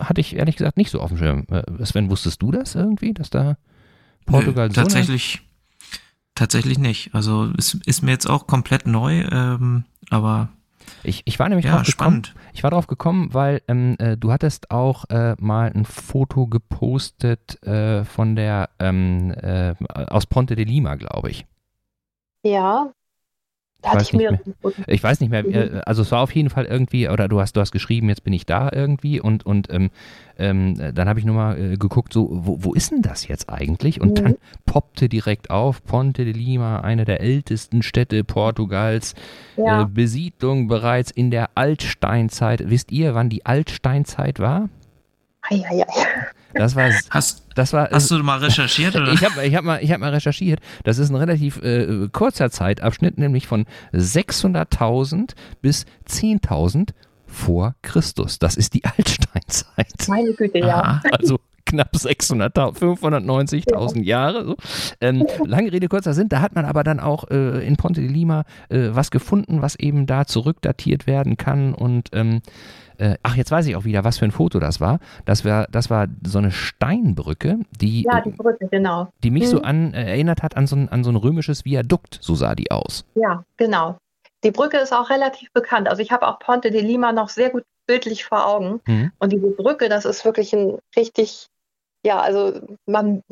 [0.00, 1.46] hatte ich ehrlich gesagt nicht so auf dem Schirm.
[1.82, 3.56] Sven, wusstest du das irgendwie, dass da
[4.26, 5.45] Portugal Nö, so tatsächlich
[6.36, 7.14] Tatsächlich nicht.
[7.14, 10.50] Also es ist mir jetzt auch komplett neu, ähm, aber
[11.02, 12.34] ich, ich war nämlich ja, drauf gekommen, spannend.
[12.52, 17.60] ich war drauf gekommen, weil ähm, äh, du hattest auch äh, mal ein Foto gepostet
[17.62, 21.46] äh, von der ähm, äh, aus Ponte de Lima, glaube ich.
[22.42, 22.92] Ja,
[23.82, 24.40] Ich weiß, nicht mehr.
[24.86, 25.82] ich weiß nicht mehr, mhm.
[25.86, 28.32] also es war auf jeden Fall irgendwie, oder du hast, du hast geschrieben, jetzt bin
[28.32, 29.90] ich da irgendwie und, und ähm,
[30.38, 33.48] ähm, dann habe ich nur mal äh, geguckt, so, wo, wo ist denn das jetzt
[33.48, 34.00] eigentlich?
[34.00, 34.14] Und mhm.
[34.14, 39.14] dann poppte direkt auf, Ponte de Lima, eine der ältesten Städte Portugals,
[39.56, 39.82] ja.
[39.82, 42.68] äh, Besiedlung bereits in der Altsteinzeit.
[42.68, 44.68] Wisst ihr, wann die Altsteinzeit war?
[45.42, 45.86] Ei, ei, ei.
[46.56, 48.96] Das war, hast, das war, hast du mal recherchiert?
[48.96, 49.12] Oder?
[49.12, 50.60] Ich habe ich hab mal, hab mal recherchiert.
[50.84, 56.90] Das ist ein relativ äh, kurzer Zeitabschnitt, nämlich von 600.000 bis 10.000
[57.26, 58.38] vor Christus.
[58.38, 60.08] Das ist die Altsteinzeit.
[60.08, 61.02] Meine Güte, ja.
[61.12, 64.02] Also knapp 600.000, 590.000 ja.
[64.02, 64.44] Jahre.
[64.46, 64.56] So.
[65.00, 66.28] Ähm, lange Rede, kurzer Sinn.
[66.28, 69.76] Da hat man aber dann auch äh, in Ponte de Lima äh, was gefunden, was
[69.76, 72.40] eben da zurückdatiert werden kann und ähm,
[72.98, 74.98] äh, ach, jetzt weiß ich auch wieder, was für ein Foto das war.
[75.24, 79.12] Das war, das war so eine Steinbrücke, die, ja, die, Brücke, genau.
[79.22, 79.48] die mich mhm.
[79.48, 82.54] so an, äh, erinnert hat an so, ein, an so ein römisches Viadukt, so sah
[82.54, 83.04] die aus.
[83.14, 83.98] Ja, genau.
[84.44, 85.88] Die Brücke ist auch relativ bekannt.
[85.88, 88.80] Also ich habe auch Ponte de Lima noch sehr gut bildlich vor Augen.
[88.86, 89.12] Mhm.
[89.18, 91.48] Und diese Brücke, das ist wirklich ein richtig,
[92.04, 93.22] ja, also man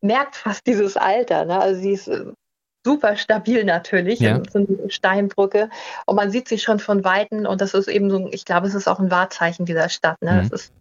[0.00, 1.44] merkt fast dieses Alter.
[1.44, 1.58] Ne?
[1.60, 2.26] Also sie ist äh,
[2.88, 4.40] super stabil natürlich, ja.
[4.50, 5.68] so eine Steinbrücke.
[6.06, 8.74] Und man sieht sie schon von Weitem und das ist eben so, ich glaube, es
[8.74, 10.16] ist auch ein Wahrzeichen dieser Stadt.
[10.22, 10.44] Ne?
[10.44, 10.54] Mhm.
[10.54, 10.72] Ist,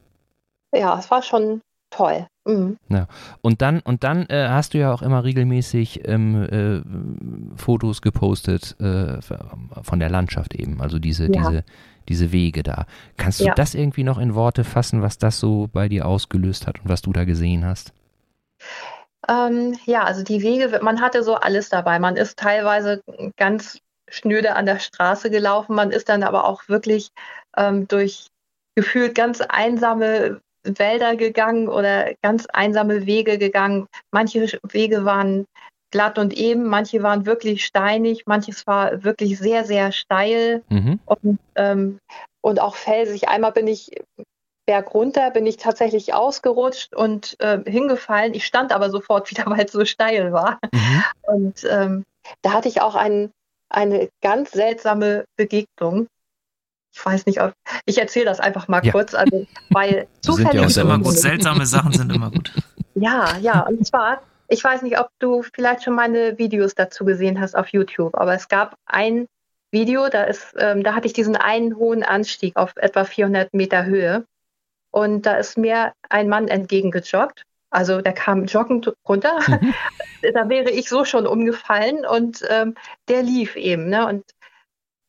[0.74, 2.28] ja, es war schon toll.
[2.46, 2.78] Mhm.
[2.88, 3.08] Ja.
[3.42, 8.80] Und dann, und dann äh, hast du ja auch immer regelmäßig ähm, äh, Fotos gepostet
[8.80, 9.22] äh,
[9.82, 11.42] von der Landschaft eben, also diese, ja.
[11.42, 11.64] diese,
[12.08, 12.86] diese Wege da.
[13.18, 13.54] Kannst du ja.
[13.54, 17.02] das irgendwie noch in Worte fassen, was das so bei dir ausgelöst hat und was
[17.02, 17.92] du da gesehen hast?
[19.28, 22.00] Ähm, ja, also die Wege, man hatte so alles dabei.
[22.00, 23.02] Man ist teilweise
[23.38, 27.10] ganz schnöde an der Straße gelaufen, man ist dann aber auch wirklich
[27.58, 28.28] ähm, durch
[28.76, 33.88] gefühlt ganz einsame Wälder gegangen oder ganz einsame Wege gegangen.
[34.12, 35.46] Manche Wege waren
[35.92, 41.00] glatt und eben, manche waren wirklich steinig, manches war wirklich sehr, sehr steil mhm.
[41.06, 42.00] und, ähm,
[42.42, 43.30] und auch felsig.
[43.30, 43.92] Einmal bin ich
[44.68, 48.36] bergunter bin ich tatsächlich ausgerutscht und äh, hingefallen.
[48.36, 50.60] Ich stand aber sofort wieder, weil es so steil war.
[50.72, 51.04] Mhm.
[51.24, 52.06] Und ähm,
[52.44, 53.32] da hatte ich auch ein,
[53.70, 56.08] eine ganz seltsame Begegnung.
[56.94, 57.54] Ich weiß nicht, ob
[57.86, 58.92] ich erzähle das einfach mal ja.
[58.92, 61.18] kurz, also weil zufällig ja immer gut.
[61.18, 62.52] Seltsame Sachen sind immer gut.
[62.96, 63.62] Ja, ja.
[63.62, 67.70] Und zwar, ich weiß nicht, ob du vielleicht schon meine Videos dazu gesehen hast auf
[67.70, 69.28] YouTube, aber es gab ein
[69.72, 73.86] Video, da ist, ähm, da hatte ich diesen einen hohen Anstieg auf etwa 400 Meter
[73.86, 74.26] Höhe.
[74.92, 77.44] Und da ist mir ein Mann entgegengejoggt.
[77.70, 79.40] Also der kam joggend runter.
[79.48, 79.74] Mhm.
[80.34, 82.76] da wäre ich so schon umgefallen und ähm,
[83.08, 83.90] der lief eben.
[83.90, 84.08] Ne?
[84.08, 84.24] Und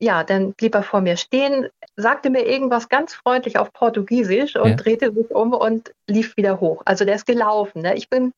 [0.01, 4.71] ja, dann blieb er vor mir stehen, sagte mir irgendwas ganz freundlich auf Portugiesisch und
[4.71, 4.77] ja.
[4.77, 6.83] drehte sich um und lief wieder hoch.
[6.85, 7.83] Also der ist gelaufen.
[7.83, 7.97] Ne?
[7.97, 8.33] Ich bin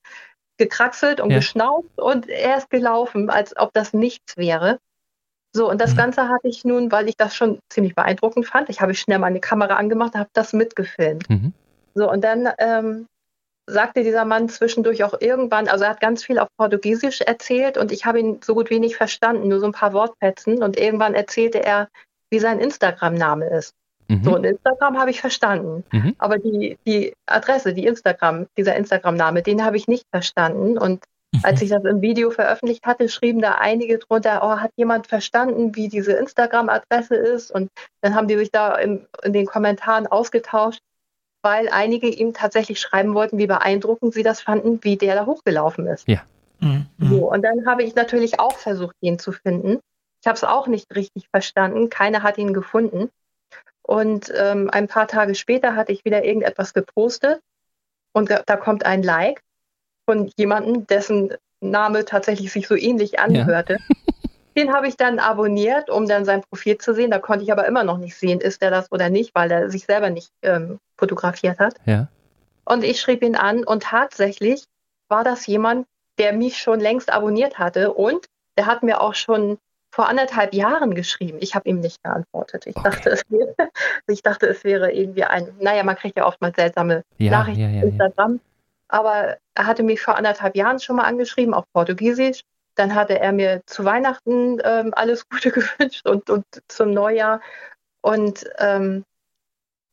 [0.58, 1.36] gekraxelt und ja.
[1.38, 4.78] geschnauft und er ist gelaufen, als ob das nichts wäre.
[5.52, 5.96] So, und das mhm.
[5.96, 8.68] Ganze hatte ich nun, weil ich das schon ziemlich beeindruckend fand.
[8.68, 11.28] Ich habe schnell meine Kamera angemacht, habe das mitgefilmt.
[11.28, 11.52] Mhm.
[11.94, 13.06] So, und dann ähm,
[13.66, 17.90] sagte dieser Mann zwischendurch auch irgendwann, also er hat ganz viel auf Portugiesisch erzählt und
[17.92, 20.62] ich habe ihn so gut wie nicht verstanden, nur so ein paar Wortfetzen.
[20.62, 21.88] Und irgendwann erzählte er,
[22.30, 23.74] wie sein Instagram-Name ist.
[24.08, 24.24] Mhm.
[24.24, 25.84] So, und Instagram habe ich verstanden.
[25.92, 26.14] Mhm.
[26.18, 30.78] Aber die, die Adresse, die Instagram, dieser Instagram-Name, den habe ich nicht verstanden.
[30.78, 31.02] Und
[31.42, 35.74] als ich das im Video veröffentlicht hatte, schrieben da einige drunter, oh, hat jemand verstanden,
[35.76, 37.50] wie diese Instagram-Adresse ist?
[37.50, 40.80] Und dann haben die sich da in, in, den Kommentaren ausgetauscht,
[41.42, 45.86] weil einige ihm tatsächlich schreiben wollten, wie beeindruckend sie das fanden, wie der da hochgelaufen
[45.86, 46.08] ist.
[46.08, 46.22] Ja.
[46.58, 46.86] Mhm.
[46.98, 49.78] So, und dann habe ich natürlich auch versucht, ihn zu finden.
[50.20, 51.88] Ich habe es auch nicht richtig verstanden.
[51.88, 53.08] Keiner hat ihn gefunden.
[53.82, 57.40] Und ähm, ein paar Tage später hatte ich wieder irgendetwas gepostet
[58.12, 59.42] und da kommt ein Like
[60.10, 63.74] von jemandem, dessen Name tatsächlich sich so ähnlich anhörte.
[63.74, 63.96] Ja.
[64.56, 67.12] Den habe ich dann abonniert, um dann sein Profil zu sehen.
[67.12, 69.70] Da konnte ich aber immer noch nicht sehen, ist er das oder nicht, weil er
[69.70, 71.76] sich selber nicht ähm, fotografiert hat.
[71.86, 72.08] Ja.
[72.64, 74.64] Und ich schrieb ihn an und tatsächlich
[75.08, 75.86] war das jemand,
[76.18, 78.26] der mich schon längst abonniert hatte und
[78.58, 79.58] der hat mir auch schon
[79.92, 81.38] vor anderthalb Jahren geschrieben.
[81.40, 82.66] Ich habe ihm nicht geantwortet.
[82.66, 82.90] Ich, okay.
[82.90, 83.54] dachte, es wäre,
[84.08, 87.68] ich dachte, es wäre irgendwie ein, naja, man kriegt ja oftmals seltsame ja, Nachrichten ja,
[87.68, 88.40] ja, Instagram
[88.90, 92.42] aber er hatte mich vor anderthalb Jahren schon mal angeschrieben, auf Portugiesisch.
[92.74, 97.40] Dann hatte er mir zu Weihnachten ähm, alles Gute gewünscht und, und zum Neujahr.
[98.02, 99.04] Und ähm,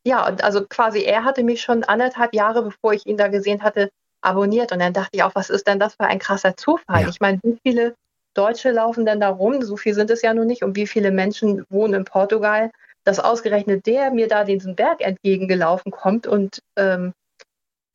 [0.05, 3.89] ja, also quasi er hatte mich schon anderthalb Jahre, bevor ich ihn da gesehen hatte,
[4.21, 4.71] abonniert.
[4.71, 7.01] Und dann dachte ich auch, was ist denn das für ein krasser Zufall?
[7.01, 7.09] Ja.
[7.09, 7.95] Ich meine, wie viele
[8.33, 9.61] Deutsche laufen denn da rum?
[9.61, 10.63] So viel sind es ja nun nicht.
[10.63, 12.71] Und wie viele Menschen wohnen in Portugal,
[13.03, 17.13] dass ausgerechnet der mir da diesen Berg entgegengelaufen kommt und ähm,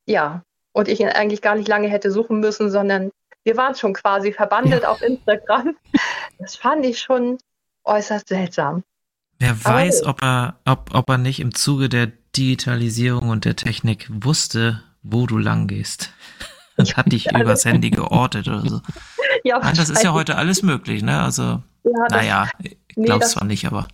[0.05, 3.11] ja, und ich ihn eigentlich gar nicht lange hätte suchen müssen, sondern
[3.43, 4.89] wir waren schon quasi verbandelt ja.
[4.89, 5.75] auf Instagram.
[6.39, 7.37] Das fand ich schon
[7.83, 8.83] äußerst seltsam.
[9.39, 14.07] Wer weiß, ob er, ob, ob er nicht im Zuge der Digitalisierung und der Technik
[14.09, 16.11] wusste, wo du lang gehst.
[16.75, 18.81] Und hat dich übers Handy geortet oder so.
[19.43, 21.21] Ja, Nein, das ist ja heute alles möglich, ne?
[21.21, 23.87] Also, ja, naja, ich glaube es zwar nicht, aber.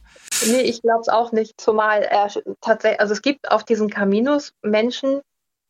[0.46, 4.54] Nee, ich glaube es auch nicht, zumal er tatsächlich, also es gibt auf diesen Caminos
[4.62, 5.22] Menschen,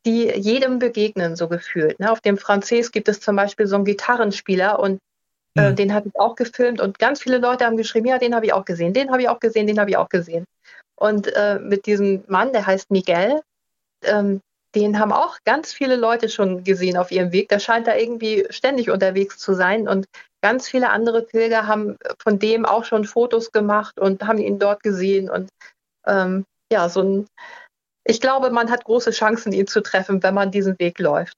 [0.06, 2.00] die jedem begegnen, so gefühlt.
[2.00, 2.12] Ne?
[2.12, 5.00] Auf dem Französ gibt es zum Beispiel so einen Gitarrenspieler und
[5.56, 5.76] äh, mhm.
[5.76, 8.54] den habe ich auch gefilmt und ganz viele Leute haben geschrieben, ja, den habe ich
[8.54, 10.46] auch gesehen, den habe ich auch gesehen, den habe ich auch gesehen.
[10.96, 13.42] Und äh, mit diesem Mann, der heißt Miguel,
[14.04, 14.42] ähm,
[14.76, 17.50] den haben auch ganz viele Leute schon gesehen auf ihrem Weg.
[17.50, 19.88] Der scheint da irgendwie ständig unterwegs zu sein.
[19.88, 20.06] Und
[20.42, 24.84] ganz viele andere Pilger haben von dem auch schon Fotos gemacht und haben ihn dort
[24.84, 25.30] gesehen.
[25.30, 25.50] Und
[26.06, 27.28] ähm, ja, so ein,
[28.10, 31.36] ich glaube, man hat große Chancen, ihn zu treffen, wenn man diesen Weg läuft.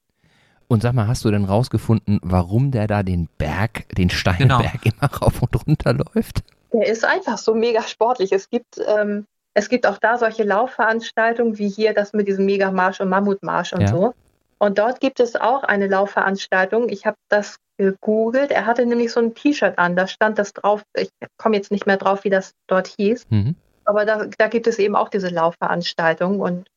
[0.68, 4.96] Und sag mal, hast du denn rausgefunden, warum der da den Berg, den Steinberg genau.
[5.02, 6.44] immer rauf und runter läuft?
[6.72, 8.32] Der ist einfach so mega sportlich.
[8.32, 13.02] Es gibt ähm, es gibt auch da solche Laufveranstaltungen wie hier das mit diesem Megamarsch
[13.02, 13.88] und Mammutmarsch und ja.
[13.88, 14.14] so.
[14.60, 16.88] Und dort gibt es auch eine Laufveranstaltung.
[16.90, 18.52] Ich habe das gegoogelt.
[18.52, 20.84] Er hatte nämlich so ein T-Shirt an, da stand das drauf.
[20.96, 23.26] Ich komme jetzt nicht mehr drauf, wie das dort hieß.
[23.30, 23.56] Mhm.
[23.91, 26.39] Aber da, da, gibt es eben auch diese Laufveranstaltung.
[26.39, 26.69] Und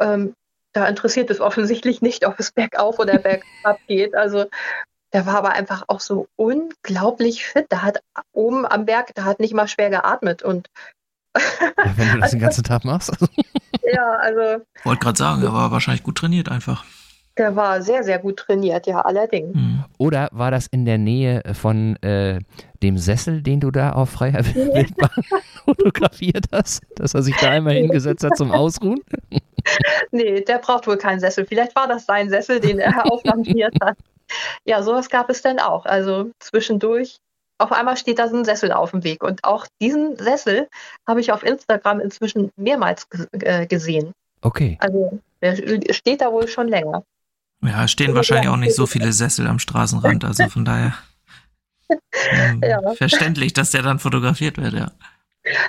[0.00, 0.34] ähm,
[0.72, 4.16] da interessiert es offensichtlich nicht, ob es bergauf oder bergab geht.
[4.16, 4.46] Also
[5.12, 7.66] der war aber einfach auch so unglaublich fit.
[7.68, 10.42] Da hat oben am Berg, da hat nicht mal schwer geatmet.
[10.42, 10.68] Und
[11.38, 13.12] ja, wenn du das den ganzen Tag machst.
[13.84, 14.64] ja, also.
[14.82, 16.84] Wollte gerade sagen, er war wahrscheinlich gut trainiert einfach.
[17.40, 19.54] Der war sehr, sehr gut trainiert, ja, allerdings.
[19.54, 19.84] Mhm.
[19.96, 22.38] Oder war das in der Nähe von äh,
[22.82, 25.24] dem Sessel, den du da auf freier Wildbahn
[25.64, 29.00] fotografiert hast, dass er sich da einmal hingesetzt hat zum Ausruhen?
[30.10, 31.46] nee, der braucht wohl keinen Sessel.
[31.46, 33.96] Vielleicht war das sein Sessel, den er auframpiert hat.
[34.66, 35.86] Ja, sowas gab es dann auch.
[35.86, 37.20] Also zwischendurch
[37.56, 39.24] auf einmal steht da so ein Sessel auf dem Weg.
[39.24, 40.68] Und auch diesen Sessel
[41.08, 44.12] habe ich auf Instagram inzwischen mehrmals äh, gesehen.
[44.42, 44.76] Okay.
[44.80, 45.56] Also der
[45.94, 47.02] steht da wohl schon länger.
[47.62, 50.94] Ja, es stehen wahrscheinlich auch nicht so viele Sessel am Straßenrand, also von daher
[52.32, 52.80] ähm, ja.
[52.94, 54.90] verständlich, dass der dann fotografiert wird, ja.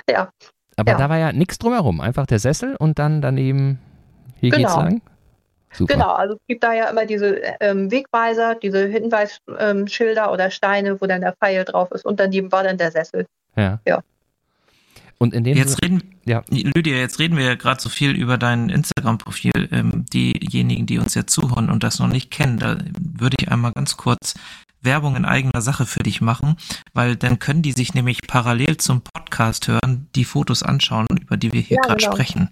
[0.08, 0.30] Ja.
[0.76, 0.98] Aber ja.
[0.98, 3.78] da war ja nichts drumherum, einfach der Sessel und dann daneben,
[4.40, 4.62] hier genau.
[4.62, 5.02] geht's lang.
[5.74, 5.94] Super.
[5.94, 11.00] Genau, also es gibt da ja immer diese ähm, Wegweiser, diese Hinweisschilder ähm, oder Steine,
[11.00, 13.26] wo dann der Pfeil drauf ist und daneben war dann der Sessel.
[13.56, 13.80] Ja.
[13.86, 14.02] ja.
[15.22, 16.42] Und in dem jetzt reden, ja.
[16.50, 19.68] Lydia, jetzt reden wir ja gerade so viel über dein Instagram-Profil.
[19.70, 23.70] Ähm, diejenigen, die uns jetzt zuhören und das noch nicht kennen, da würde ich einmal
[23.70, 24.34] ganz kurz
[24.80, 26.56] Werbung in eigener Sache für dich machen,
[26.92, 31.52] weil dann können die sich nämlich parallel zum Podcast hören, die Fotos anschauen, über die
[31.52, 32.16] wir hier ja, gerade genau.
[32.16, 32.50] sprechen.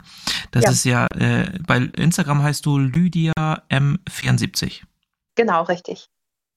[0.52, 0.70] Das ja.
[0.70, 3.32] ist ja, äh, bei Instagram heißt du Lydia
[3.68, 4.82] M74.
[5.34, 6.08] Genau, richtig.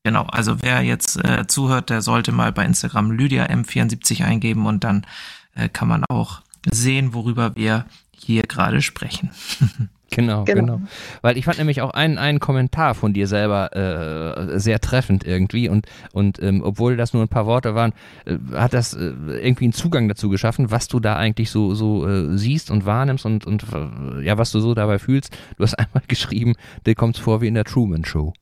[0.03, 4.83] Genau, also wer jetzt äh, zuhört, der sollte mal bei Instagram Lydia M74 eingeben und
[4.83, 5.07] dann
[5.55, 9.31] äh, kann man auch sehen, worüber wir hier gerade sprechen.
[10.15, 10.81] Genau, genau, genau,
[11.21, 15.69] Weil ich fand nämlich auch einen, einen Kommentar von dir selber äh, sehr treffend irgendwie
[15.69, 17.93] und, und ähm, obwohl das nur ein paar Worte waren,
[18.25, 22.07] äh, hat das äh, irgendwie einen Zugang dazu geschaffen, was du da eigentlich so, so
[22.07, 25.35] äh, siehst und wahrnimmst und, und äh, ja, was du so dabei fühlst.
[25.57, 26.53] Du hast einmal geschrieben,
[26.85, 28.33] dir kommt es vor wie in der Truman Show.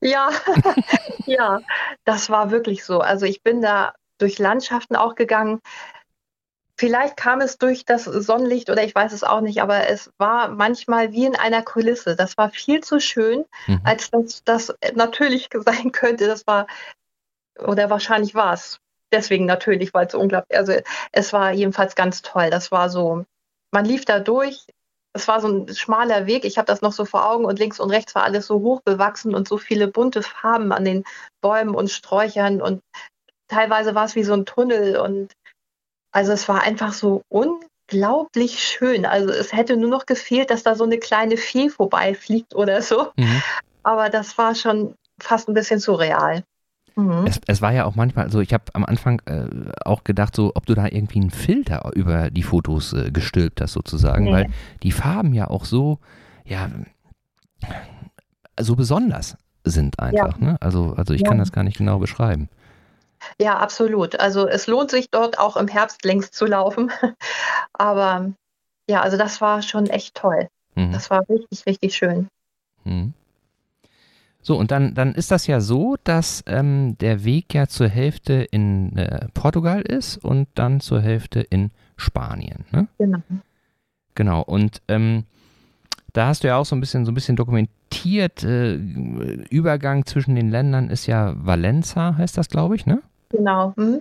[0.00, 0.28] Ja,
[1.26, 1.60] ja,
[2.04, 3.00] das war wirklich so.
[3.00, 5.60] Also ich bin da durch Landschaften auch gegangen.
[6.78, 10.48] Vielleicht kam es durch das Sonnenlicht oder ich weiß es auch nicht, aber es war
[10.48, 12.16] manchmal wie in einer Kulisse.
[12.16, 13.80] Das war viel zu schön, mhm.
[13.84, 16.26] als dass das natürlich sein könnte.
[16.26, 16.66] Das war,
[17.58, 18.78] oder wahrscheinlich war es
[19.10, 20.74] deswegen natürlich, weil es so unglaublich, also
[21.12, 22.50] es war jedenfalls ganz toll.
[22.50, 23.24] Das war so,
[23.70, 24.66] man lief da durch.
[25.14, 26.44] Es war so ein schmaler Weg.
[26.44, 28.82] Ich habe das noch so vor Augen und links und rechts war alles so hoch
[28.82, 31.04] bewachsen und so viele bunte Farben an den
[31.40, 32.82] Bäumen und Sträuchern und
[33.48, 35.32] teilweise war es wie so ein Tunnel und
[36.16, 39.04] also es war einfach so unglaublich schön.
[39.04, 43.08] Also es hätte nur noch gefehlt, dass da so eine kleine Fee vorbeifliegt oder so.
[43.18, 43.42] Mhm.
[43.82, 46.42] Aber das war schon fast ein bisschen surreal.
[46.94, 47.26] Mhm.
[47.26, 49.44] Es, es, war ja auch manchmal, also ich habe am Anfang äh,
[49.84, 53.74] auch gedacht, so ob du da irgendwie einen Filter über die Fotos äh, gestülpt hast
[53.74, 54.32] sozusagen, nee.
[54.32, 54.46] weil
[54.82, 55.98] die Farben ja auch so,
[56.46, 56.70] ja,
[58.58, 60.40] so besonders sind einfach.
[60.40, 60.44] Ja.
[60.44, 60.56] Ne?
[60.60, 61.28] Also, also ich ja.
[61.28, 62.48] kann das gar nicht genau beschreiben.
[63.40, 64.18] Ja, absolut.
[64.18, 66.90] Also es lohnt sich dort auch im Herbst längst zu laufen.
[67.72, 68.32] Aber
[68.88, 70.48] ja, also das war schon echt toll.
[70.74, 70.92] Mhm.
[70.92, 72.28] Das war richtig, richtig schön.
[72.84, 73.14] Mhm.
[74.42, 78.46] So, und dann, dann ist das ja so, dass ähm, der Weg ja zur Hälfte
[78.48, 82.64] in äh, Portugal ist und dann zur Hälfte in Spanien.
[82.70, 82.86] Ne?
[82.96, 83.18] Genau.
[84.14, 85.24] Genau, und ähm,
[86.12, 90.34] da hast du ja auch so ein bisschen, so ein bisschen dokumentiert, äh, Übergang zwischen
[90.34, 93.02] den Ländern ist ja Valenza, heißt das, glaube ich, ne?
[93.30, 93.74] Genau.
[93.76, 94.00] Mhm.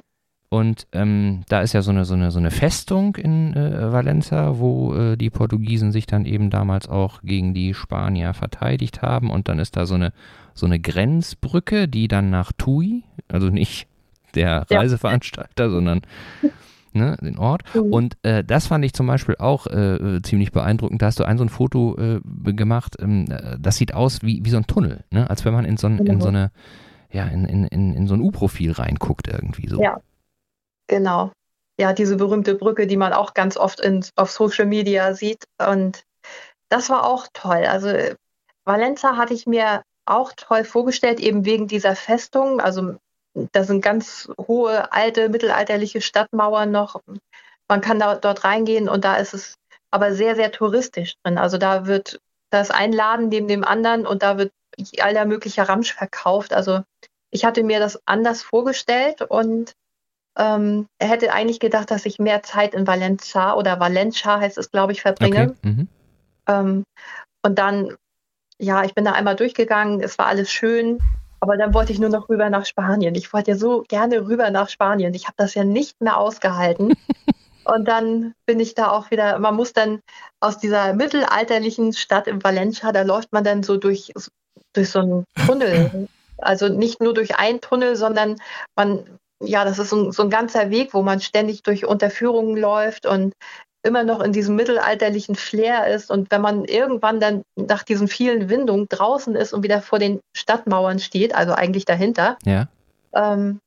[0.50, 4.58] Und ähm, da ist ja so eine, so eine, so eine Festung in äh, Valencia,
[4.58, 9.32] wo äh, die Portugiesen sich dann eben damals auch gegen die Spanier verteidigt haben.
[9.32, 10.14] Und dann ist da so eine,
[10.54, 13.88] so eine Grenzbrücke, die dann nach Tui, also nicht
[14.36, 15.70] der Reiseveranstalter, ja.
[15.70, 16.02] sondern
[16.94, 17.64] ne, den Ort.
[17.74, 17.82] Mhm.
[17.94, 21.02] Und äh, das fand ich zum Beispiel auch äh, ziemlich beeindruckend.
[21.02, 22.22] Da hast du ein so ein Foto äh,
[22.54, 23.26] gemacht, ähm,
[23.60, 25.30] das sieht aus wie, wie so ein Tunnel, ne?
[25.30, 26.52] als wenn man in so, ein, in so eine,
[27.12, 29.82] ja, in, in, in, in so ein U-Profil reinguckt irgendwie so.
[29.82, 30.00] Ja,
[30.88, 31.32] genau.
[31.80, 35.46] Ja, diese berühmte Brücke, die man auch ganz oft in, auf Social Media sieht.
[35.60, 36.04] Und
[36.70, 37.66] das war auch toll.
[37.66, 37.90] Also
[38.64, 42.62] Valenza hatte ich mir auch toll vorgestellt, eben wegen dieser Festung.
[42.62, 42.96] Also
[43.52, 47.02] da sind ganz hohe, alte, mittelalterliche Stadtmauern noch.
[47.68, 49.56] Man kann da, dort reingehen und da ist es
[49.92, 51.38] aber sehr, sehr touristisch drin.
[51.38, 54.52] Also da wird, da ist ein Laden neben dem anderen und da wird
[55.02, 56.54] aller möglicher Ramsch verkauft.
[56.54, 56.82] Also
[57.32, 59.74] ich hatte mir das anders vorgestellt und
[60.38, 64.72] ähm, er hätte eigentlich gedacht, dass ich mehr Zeit in Valencia oder Valencia heißt es,
[64.72, 65.56] glaube ich, verbringe.
[65.58, 65.70] Okay.
[65.70, 65.88] Mhm.
[66.48, 66.84] Ähm,
[67.42, 67.96] und dann,
[68.60, 71.00] ja, ich bin da einmal durchgegangen, es war alles schön.
[71.40, 73.14] Aber dann wollte ich nur noch rüber nach Spanien.
[73.14, 75.14] Ich wollte ja so gerne rüber nach Spanien.
[75.14, 76.94] Ich habe das ja nicht mehr ausgehalten.
[77.66, 80.02] Und dann bin ich da auch wieder, man muss dann
[80.40, 84.12] aus dieser mittelalterlichen Stadt in Valencia, da läuft man dann so durch,
[84.76, 86.08] durch so einen Tunnel.
[86.38, 88.36] Also nicht nur durch einen Tunnel, sondern
[88.76, 89.06] man,
[89.44, 93.06] ja, das ist so ein, so ein ganzer Weg, wo man ständig durch Unterführungen läuft
[93.06, 93.34] und
[93.84, 96.10] immer noch in diesem mittelalterlichen Flair ist.
[96.10, 100.20] Und wenn man irgendwann dann nach diesen vielen Windungen draußen ist und wieder vor den
[100.36, 102.68] Stadtmauern steht, also eigentlich dahinter, ja.
[103.14, 103.60] ähm,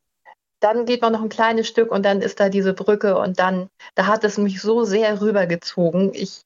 [0.61, 3.69] dann geht man noch ein kleines Stück und dann ist da diese Brücke und dann,
[3.95, 6.11] da hat es mich so sehr rübergezogen.
[6.15, 6.43] Ich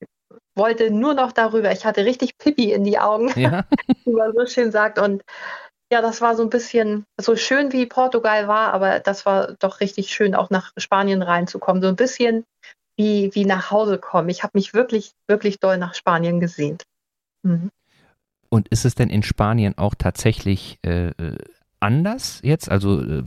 [0.54, 1.72] wollte nur noch darüber.
[1.72, 3.64] Ich hatte richtig Pippi in die Augen, ja.
[4.04, 4.98] wie man so schön sagt.
[4.98, 5.22] Und
[5.92, 9.80] ja, das war so ein bisschen so schön wie Portugal war, aber das war doch
[9.80, 11.82] richtig schön, auch nach Spanien reinzukommen.
[11.82, 12.44] So ein bisschen
[12.96, 14.28] wie, wie nach Hause kommen.
[14.28, 16.84] Ich habe mich wirklich, wirklich doll nach Spanien gesehnt.
[17.42, 17.70] Mhm.
[18.48, 21.38] Und ist es denn in Spanien auch tatsächlich äh, äh
[21.80, 22.70] anders jetzt?
[22.70, 23.24] Also äh,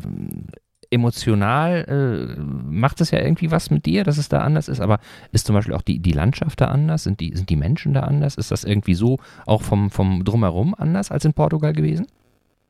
[0.89, 4.99] emotional äh, macht es ja irgendwie was mit dir, dass es da anders ist, aber
[5.31, 7.03] ist zum Beispiel auch die, die Landschaft da anders?
[7.03, 8.35] Sind die, sind die Menschen da anders?
[8.35, 12.07] Ist das irgendwie so auch vom, vom Drumherum anders als in Portugal gewesen?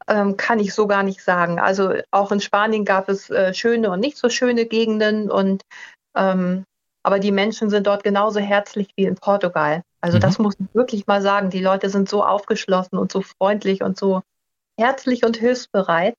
[0.08, 1.60] Ähm, kann ich so gar nicht sagen.
[1.60, 5.64] Also auch in Spanien gab es äh, schöne und nicht so schöne Gegenden und
[6.16, 6.64] ähm,
[7.06, 9.84] aber die Menschen sind dort genauso herzlich wie in Portugal.
[10.02, 10.22] Also mhm.
[10.22, 11.52] das muss ich wirklich mal sagen.
[11.52, 14.22] Die Leute sind so aufgeschlossen und so freundlich und so
[14.80, 16.16] herzlich und hilfsbereit.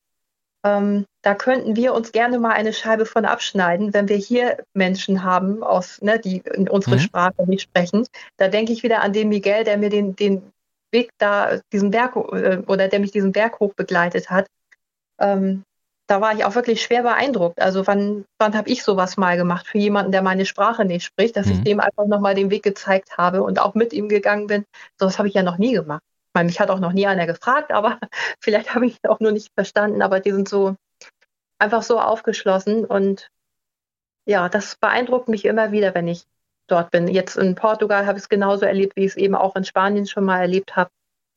[0.66, 5.22] Ähm, da könnten wir uns gerne mal eine Scheibe von abschneiden, wenn wir hier Menschen
[5.22, 7.00] haben, aus, ne, die in unsere mhm.
[7.00, 8.05] Sprache nicht sprechen.
[8.37, 10.42] Da denke ich wieder an den Miguel, der mir den, den
[10.90, 14.48] Weg da, diesen Berg äh, oder der mich diesen Berg hoch begleitet hat.
[15.20, 15.62] Ähm,
[16.09, 17.61] da war ich auch wirklich schwer beeindruckt.
[17.61, 21.37] Also wann, wann habe ich sowas mal gemacht für jemanden, der meine Sprache nicht spricht,
[21.37, 21.52] dass mhm.
[21.52, 24.64] ich dem einfach nochmal den Weg gezeigt habe und auch mit ihm gegangen bin.
[24.98, 26.02] Sowas habe ich ja noch nie gemacht.
[26.37, 27.99] Ich meine, mich hat auch noch nie einer gefragt, aber
[28.40, 30.03] vielleicht habe ich auch nur nicht verstanden.
[30.03, 30.77] Aber die sind so
[31.59, 33.31] einfach so aufgeschlossen und
[34.27, 36.27] ja, das beeindruckt mich immer wieder, wenn ich
[36.66, 37.09] dort bin.
[37.09, 40.07] Jetzt in Portugal habe ich es genauso erlebt, wie ich es eben auch in Spanien
[40.07, 40.90] schon mal erlebt habe.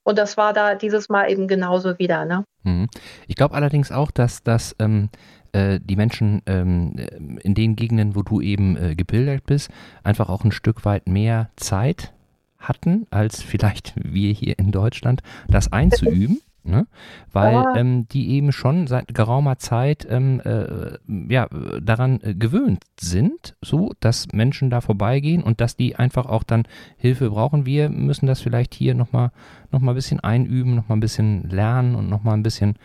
[0.04, 2.26] Und das war da dieses Mal eben genauso wieder.
[2.26, 2.44] Ne?
[2.64, 2.90] Mhm.
[3.26, 5.08] Ich glaube allerdings auch, dass, dass ähm,
[5.54, 6.94] äh, die Menschen ähm,
[7.42, 9.70] in den Gegenden, wo du eben äh, gebildet bist,
[10.04, 12.12] einfach auch ein Stück weit mehr Zeit
[12.60, 16.42] hatten, als vielleicht wir hier in Deutschland, das einzuüben.
[16.62, 16.88] Ne?
[17.32, 20.98] Weil ähm, die eben schon seit geraumer Zeit ähm, äh,
[21.34, 21.48] ja,
[21.82, 26.64] daran äh, gewöhnt sind, so dass Menschen da vorbeigehen und dass die einfach auch dann
[26.98, 27.66] Hilfe brauchen.
[27.66, 29.32] Wir müssen das vielleicht hier nochmal
[29.72, 32.76] noch mal ein bisschen einüben, nochmal ein bisschen lernen und nochmal ein bisschen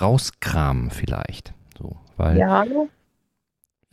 [0.00, 1.54] rauskramen vielleicht.
[1.78, 2.64] So, weil ja.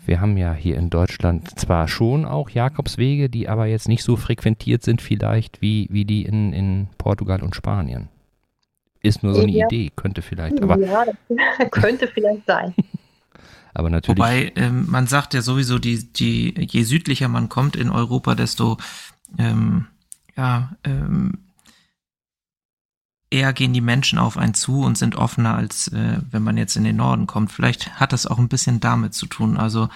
[0.08, 4.15] Wir haben ja hier in Deutschland zwar schon auch Jakobswege, die aber jetzt nicht so
[4.15, 8.10] frequentiert sind vielleicht wie, wie die in, in Portugal und Spanien.
[9.02, 9.65] Ist nur so eine ja.
[9.67, 10.62] Idee, könnte vielleicht.
[10.62, 12.74] Aber ja, das könnte vielleicht sein.
[13.74, 14.17] aber natürlich.
[14.17, 18.77] Wobei, ähm, man sagt ja sowieso, die, die, je südlicher man kommt in Europa, desto
[19.38, 19.88] ähm,
[20.36, 21.40] ja, ähm,
[23.30, 26.75] eher gehen die Menschen auf einen zu und sind offener, als äh, wenn man jetzt
[26.75, 27.52] in den Norden kommt.
[27.52, 29.58] Vielleicht hat das auch ein bisschen damit zu tun.
[29.58, 29.90] Also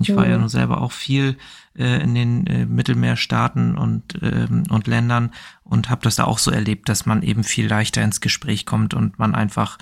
[0.00, 1.36] ich war ja nun selber auch viel
[1.76, 5.32] äh, in den äh, Mittelmeerstaaten und, ähm, und Ländern
[5.64, 8.94] und habe das da auch so erlebt, dass man eben viel leichter ins Gespräch kommt
[8.94, 9.76] und man einfach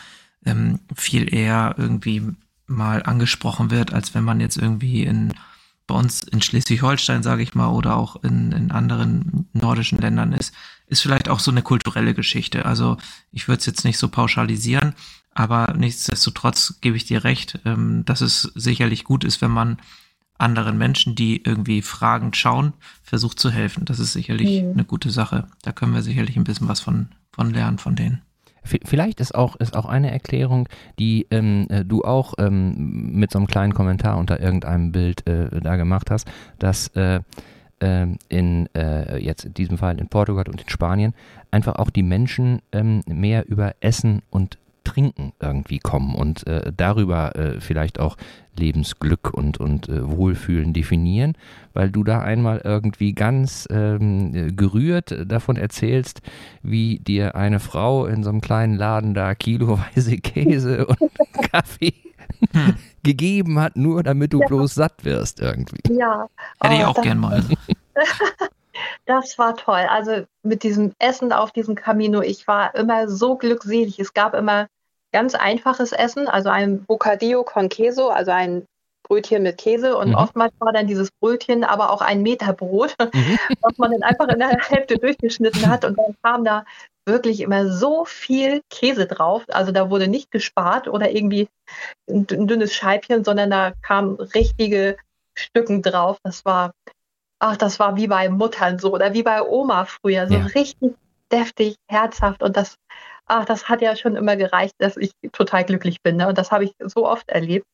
[0.44, 2.22] ähm, viel eher irgendwie
[2.66, 5.32] mal angesprochen wird, als wenn man jetzt irgendwie in
[5.86, 10.54] bei uns in Schleswig-Holstein, sage ich mal, oder auch in, in anderen nordischen Ländern ist,
[10.90, 12.66] ist vielleicht auch so eine kulturelle Geschichte.
[12.66, 12.96] Also
[13.32, 14.94] ich würde es jetzt nicht so pauschalisieren,
[15.32, 19.78] aber nichtsdestotrotz gebe ich dir recht, ähm, dass es sicherlich gut ist, wenn man
[20.38, 22.72] anderen Menschen, die irgendwie fragend schauen,
[23.02, 23.84] versucht zu helfen.
[23.84, 24.72] Das ist sicherlich mhm.
[24.72, 25.46] eine gute Sache.
[25.62, 28.22] Da können wir sicherlich ein bisschen was von, von lernen von denen.
[28.62, 30.68] Vielleicht ist auch, ist auch eine Erklärung,
[30.98, 35.60] die ähm, äh, du auch ähm, mit so einem kleinen Kommentar unter irgendeinem Bild äh,
[35.60, 36.28] da gemacht hast,
[36.58, 37.20] dass äh,
[37.80, 41.14] ähm, in äh, jetzt in diesem Fall in Portugal und in Spanien
[41.50, 47.36] einfach auch die Menschen ähm, mehr über Essen und Trinken irgendwie kommen und äh, darüber
[47.36, 48.16] äh, vielleicht auch
[48.58, 51.34] Lebensglück und, und äh, Wohlfühlen definieren,
[51.74, 56.22] weil du da einmal irgendwie ganz ähm, gerührt davon erzählst,
[56.62, 60.98] wie dir eine Frau in so einem kleinen Laden da kiloweise Käse und
[61.52, 61.94] Kaffee
[62.52, 62.74] hm.
[63.02, 64.46] Gegeben hat, nur damit du ja.
[64.46, 65.80] bloß satt wirst irgendwie.
[65.92, 66.28] Ja.
[66.60, 67.42] Hätte ich oh, auch gern mal.
[69.04, 69.86] Das war toll.
[69.90, 73.98] Also mit diesem Essen auf diesem Camino, ich war immer so glückselig.
[73.98, 74.68] Es gab immer
[75.12, 78.66] ganz einfaches Essen, also ein Bocadillo con Queso, also ein
[79.10, 80.14] Brötchen mit Käse und mhm.
[80.14, 83.38] oftmals war dann dieses Brötchen aber auch ein Meterbrot, mhm.
[83.60, 86.64] was man dann einfach in der Hälfte durchgeschnitten hat und dann kam da
[87.06, 89.44] wirklich immer so viel Käse drauf.
[89.48, 91.48] Also da wurde nicht gespart oder irgendwie
[92.08, 94.96] ein, dünnes Scheibchen, sondern da kamen richtige
[95.34, 96.18] Stücken drauf.
[96.22, 96.72] Das war,
[97.40, 100.44] ach, das war wie bei Muttern so oder wie bei Oma früher, so ja.
[100.44, 100.94] richtig
[101.32, 102.76] deftig, herzhaft und das
[103.26, 106.16] ach, das hat ja schon immer gereicht, dass ich total glücklich bin.
[106.16, 106.28] Ne?
[106.28, 107.66] Und das habe ich so oft erlebt.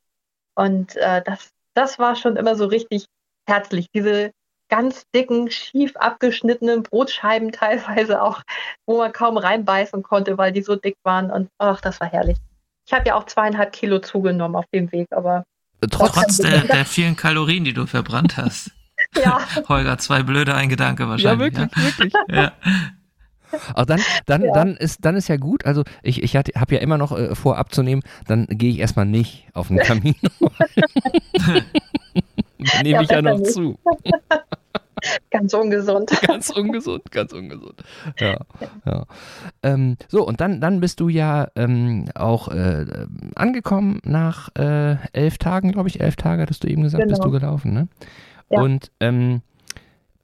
[0.57, 3.07] Und äh, das, das war schon immer so richtig
[3.48, 3.86] herzlich.
[3.94, 4.32] Diese
[4.68, 8.42] ganz dicken, schief abgeschnittenen Brotscheiben teilweise auch,
[8.86, 11.30] wo man kaum reinbeißen konnte, weil die so dick waren.
[11.30, 12.38] Und ach, das war herrlich.
[12.86, 15.44] Ich habe ja auch zweieinhalb Kilo zugenommen auf dem Weg, aber.
[15.90, 18.70] Trotz der, der vielen Kalorien, die du verbrannt hast.
[19.14, 19.40] Ja.
[19.68, 21.52] Holger, zwei blöde, ein Gedanke wahrscheinlich.
[21.52, 21.82] Ja, wirklich, ja.
[21.84, 22.12] wirklich.
[22.28, 22.52] Ja.
[23.74, 24.53] Aber dann, dann, ja.
[24.53, 25.66] dann, ist, dann ist ja gut.
[25.66, 29.47] Also ich, ich habe ja immer noch äh, vor abzunehmen, dann gehe ich erstmal nicht
[29.55, 30.14] auf den Kamin.
[32.82, 33.53] nehme ja, ich ja noch nicht.
[33.53, 33.78] zu.
[35.30, 36.11] Ganz ungesund.
[36.26, 37.82] Ganz ungesund, ganz ungesund.
[38.18, 38.38] Ja,
[38.84, 39.05] ja.
[39.62, 42.86] Ähm, so, und dann, dann bist du ja ähm, auch äh,
[43.34, 47.12] angekommen nach äh, elf Tagen, glaube ich, elf Tage hattest du eben gesagt, genau.
[47.12, 47.88] bist du gelaufen, ne?
[48.49, 48.61] Ja.
[48.61, 49.42] Und ähm,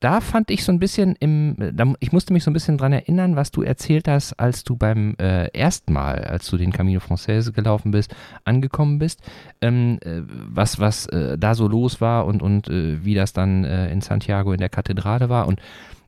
[0.03, 1.57] da fand ich so ein bisschen im,
[2.00, 5.14] ich musste mich so ein bisschen dran erinnern, was du erzählt hast, als du beim
[5.20, 8.12] äh, ersten Mal, als du den Camino Française gelaufen bist,
[8.44, 9.20] angekommen bist,
[9.61, 13.64] ähm, äh, was, was äh, da so los war und, und äh, wie das dann
[13.64, 15.46] äh, in Santiago in der Kathedrale war.
[15.46, 15.61] Und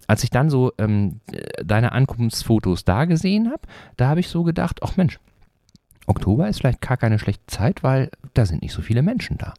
[0.09, 1.20] als ich dann so ähm,
[1.64, 3.62] deine Ankunftsfotos da gesehen habe,
[3.97, 5.20] da habe ich so gedacht, ach Mensch,
[6.09, 9.55] Oktober ist vielleicht gar keine schlechte Zeit, weil da sind nicht so viele Menschen da.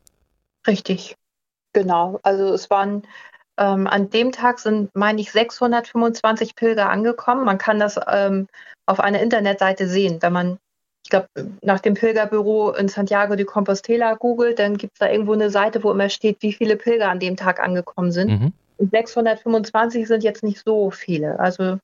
[0.67, 1.15] Richtig,
[1.71, 2.19] genau.
[2.21, 3.03] Also es waren
[3.57, 7.45] ähm, an dem Tag sind, meine ich, 625 Pilger angekommen.
[7.45, 8.47] Man kann das ähm,
[8.85, 10.21] auf einer Internetseite sehen.
[10.21, 10.57] Wenn man,
[11.03, 11.27] ich glaube,
[11.61, 15.83] nach dem Pilgerbüro in Santiago de Compostela googelt, dann gibt es da irgendwo eine Seite,
[15.83, 18.29] wo immer steht, wie viele Pilger an dem Tag angekommen sind.
[18.29, 18.53] Mhm.
[18.77, 21.39] 625 sind jetzt nicht so viele.
[21.39, 21.79] Also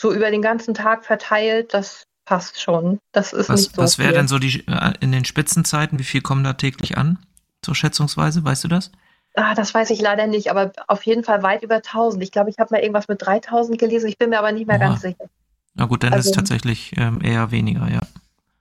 [0.00, 2.98] so über den ganzen Tag verteilt, das passt schon.
[3.12, 5.98] Das ist was, nicht so Was wäre denn so die äh, in den Spitzenzeiten?
[5.98, 7.18] Wie viel kommen da täglich an?
[7.64, 8.92] So schätzungsweise, weißt du das?
[9.36, 12.22] Ah, das weiß ich leider nicht, aber auf jeden Fall weit über 1000.
[12.22, 14.08] Ich glaube, ich habe mal irgendwas mit 3000 gelesen.
[14.08, 14.88] Ich bin mir aber nicht mehr Oha.
[14.88, 15.26] ganz sicher.
[15.74, 18.00] Na gut, dann also, ist tatsächlich ähm, eher weniger, ja.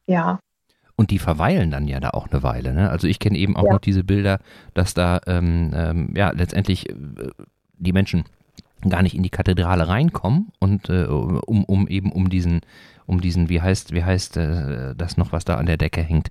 [0.05, 0.39] Ja.
[0.97, 2.73] Und die verweilen dann ja da auch eine Weile.
[2.73, 2.89] Ne?
[2.89, 3.73] Also ich kenne eben auch ja.
[3.73, 4.39] noch diese Bilder,
[4.73, 6.95] dass da ähm, ähm, ja letztendlich äh,
[7.78, 8.26] die Menschen
[8.88, 12.61] gar nicht in die Kathedrale reinkommen und äh, um, um eben um diesen
[13.07, 16.30] um diesen wie heißt wie heißt äh, das noch was da an der Decke hängt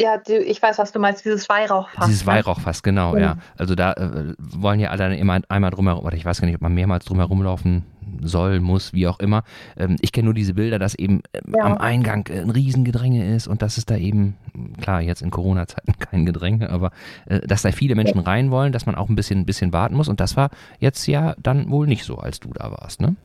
[0.00, 2.06] ja, ich weiß, was du meinst, dieses Weihrauchfass.
[2.06, 2.32] Dieses ne?
[2.32, 3.20] Weihrauchfass, genau, ja.
[3.20, 3.36] ja.
[3.58, 6.62] Also da äh, wollen ja alle immer einmal drumherum, oder ich weiß gar nicht, ob
[6.62, 7.84] man mehrmals drumherum laufen
[8.22, 9.44] soll, muss, wie auch immer.
[9.76, 11.64] Ähm, ich kenne nur diese Bilder, dass eben ähm, ja.
[11.64, 14.36] am Eingang ein Riesengedränge ist und dass es da eben,
[14.80, 16.90] klar, jetzt in Corona-Zeiten kein Gedränge, aber
[17.26, 19.94] äh, dass da viele Menschen rein wollen, dass man auch ein bisschen, ein bisschen warten
[19.94, 20.08] muss.
[20.08, 23.16] Und das war jetzt ja dann wohl nicht so, als du da warst, ne?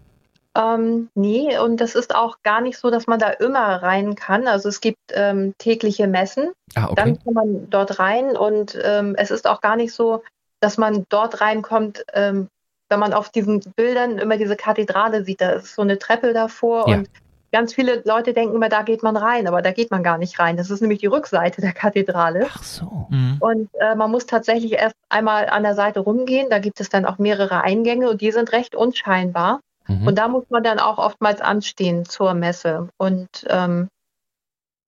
[0.58, 4.48] Ähm, nee, und das ist auch gar nicht so, dass man da immer rein kann.
[4.48, 6.96] Also es gibt ähm, tägliche Messen, ah, okay.
[6.96, 10.24] dann kann man dort rein und ähm, es ist auch gar nicht so,
[10.60, 12.48] dass man dort reinkommt, ähm,
[12.90, 16.90] wenn man auf diesen Bildern immer diese Kathedrale sieht, da ist so eine Treppe davor
[16.90, 16.98] ja.
[16.98, 17.10] und
[17.52, 20.40] ganz viele Leute denken immer, da geht man rein, aber da geht man gar nicht
[20.40, 20.58] rein.
[20.58, 22.48] Das ist nämlich die Rückseite der Kathedrale.
[22.50, 23.08] Ach so.
[23.10, 23.38] Mhm.
[23.40, 26.50] Und äh, man muss tatsächlich erst einmal an der Seite rumgehen.
[26.50, 29.60] Da gibt es dann auch mehrere Eingänge und die sind recht unscheinbar.
[29.88, 30.08] Mhm.
[30.08, 32.90] Und da muss man dann auch oftmals anstehen zur Messe.
[32.98, 33.90] Und ähm,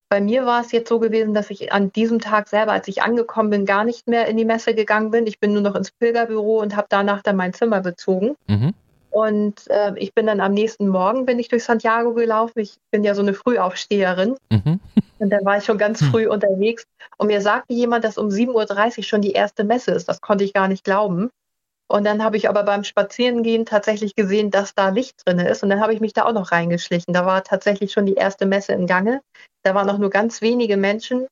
[0.09, 3.03] bei mir war es jetzt so gewesen, dass ich an diesem Tag selber, als ich
[3.03, 5.27] angekommen bin, gar nicht mehr in die Messe gegangen bin.
[5.27, 8.35] Ich bin nur noch ins Pilgerbüro und habe danach dann mein Zimmer bezogen.
[8.47, 8.73] Mhm.
[9.11, 12.59] Und äh, ich bin dann am nächsten Morgen bin ich durch Santiago gelaufen.
[12.59, 14.35] Ich bin ja so eine Frühaufsteherin.
[14.49, 14.79] Mhm.
[15.19, 16.11] Und dann war ich schon ganz hm.
[16.11, 16.31] früh mhm.
[16.31, 16.85] unterwegs.
[17.17, 20.07] Und mir sagte jemand, dass um 7.30 Uhr schon die erste Messe ist.
[20.07, 21.29] Das konnte ich gar nicht glauben.
[21.91, 25.63] Und dann habe ich aber beim Spazierengehen tatsächlich gesehen, dass da Licht drin ist.
[25.63, 27.13] Und dann habe ich mich da auch noch reingeschlichen.
[27.13, 29.21] Da war tatsächlich schon die erste Messe in Gange.
[29.63, 31.27] Da waren noch nur ganz wenige Menschen.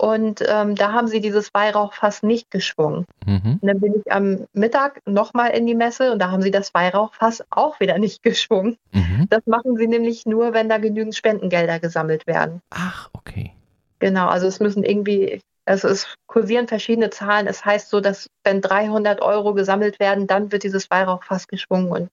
[0.00, 3.04] Und ähm, da haben sie dieses Weihrauchfass nicht geschwungen.
[3.26, 3.58] Mhm.
[3.60, 6.72] Und dann bin ich am Mittag nochmal in die Messe und da haben sie das
[6.72, 8.76] Weihrauchfass auch wieder nicht geschwungen.
[8.92, 9.26] Mhm.
[9.28, 12.62] Das machen sie nämlich nur, wenn da genügend Spendengelder gesammelt werden.
[12.70, 13.52] Ach, okay.
[13.98, 17.46] Genau, also es müssen irgendwie, also es kursieren verschiedene Zahlen.
[17.46, 22.08] Es heißt so, dass wenn 300 Euro gesammelt werden, dann wird dieses Weihrauchfass geschwungen und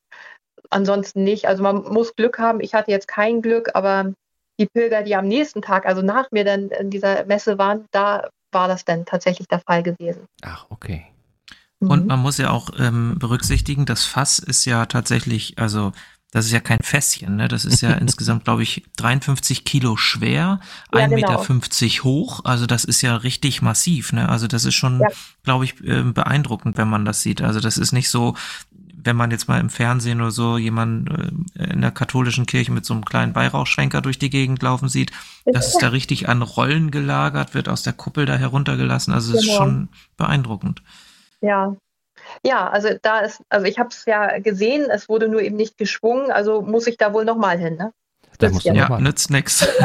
[0.69, 1.47] ansonsten nicht.
[1.47, 2.61] Also man muss Glück haben.
[2.61, 4.13] Ich hatte jetzt kein Glück, aber
[4.59, 8.29] die Pilger, die am nächsten Tag, also nach mir dann in dieser Messe waren, da
[8.51, 10.25] war das dann tatsächlich der Fall gewesen.
[10.43, 11.07] Ach, okay.
[11.79, 12.07] Und mhm.
[12.07, 15.91] man muss ja auch ähm, berücksichtigen, das Fass ist ja tatsächlich, also
[16.31, 17.47] das ist ja kein Fässchen, ne?
[17.47, 20.59] Das ist ja insgesamt, glaube ich, 53 Kilo schwer,
[20.93, 21.15] ja, 1,50 genau.
[21.15, 22.41] Meter hoch.
[22.43, 24.27] Also das ist ja richtig massiv, ne?
[24.27, 25.07] Also das ist schon, ja.
[25.43, 27.41] glaube ich, äh, beeindruckend, wenn man das sieht.
[27.41, 28.35] Also das ist nicht so,
[28.91, 32.85] wenn man jetzt mal im Fernsehen oder so jemanden äh, in der katholischen Kirche mit
[32.85, 35.11] so einem kleinen Weihrauchschwenker durch die Gegend laufen sieht,
[35.45, 39.13] das ist da richtig an Rollen gelagert, wird aus der Kuppel da heruntergelassen.
[39.13, 39.53] Also es genau.
[39.53, 40.81] ist schon beeindruckend.
[41.39, 41.77] Ja,
[42.45, 45.77] ja, also da ist, also ich habe es ja gesehen, es wurde nur eben nicht
[45.77, 47.93] geschwungen, also muss ich da wohl nochmal hin, ne?
[48.39, 49.01] Da musst du ja, mal.
[49.01, 49.67] nützt nix.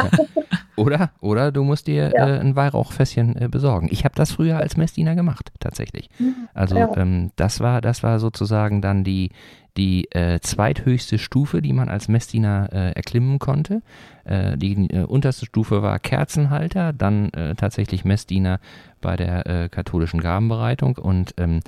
[0.75, 2.27] Oder, oder du musst dir ja.
[2.27, 3.89] äh, ein Weihrauchfässchen äh, besorgen.
[3.91, 6.09] Ich habe das früher als Messdiener gemacht, tatsächlich.
[6.17, 6.47] Mhm.
[6.53, 6.89] Also ja.
[6.97, 9.29] ähm, das war, das war sozusagen dann die,
[9.77, 13.81] die äh, zweithöchste Stufe, die man als Messdiener äh, erklimmen konnte.
[14.25, 18.59] Äh, die äh, unterste Stufe war Kerzenhalter, dann tatsächlich Messdiener
[19.01, 21.59] bei der katholischen Gabenbereitung und ähm,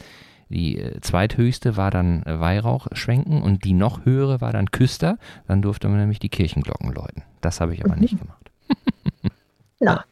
[0.50, 5.18] die äh, zweithöchste war dann äh, Weihrauch schwenken und die noch höhere war dann Küster.
[5.48, 7.24] Dann durfte man nämlich die Kirchenglocken läuten.
[7.42, 8.52] Das habe ich aber nicht gemacht.
[9.80, 10.06] Na.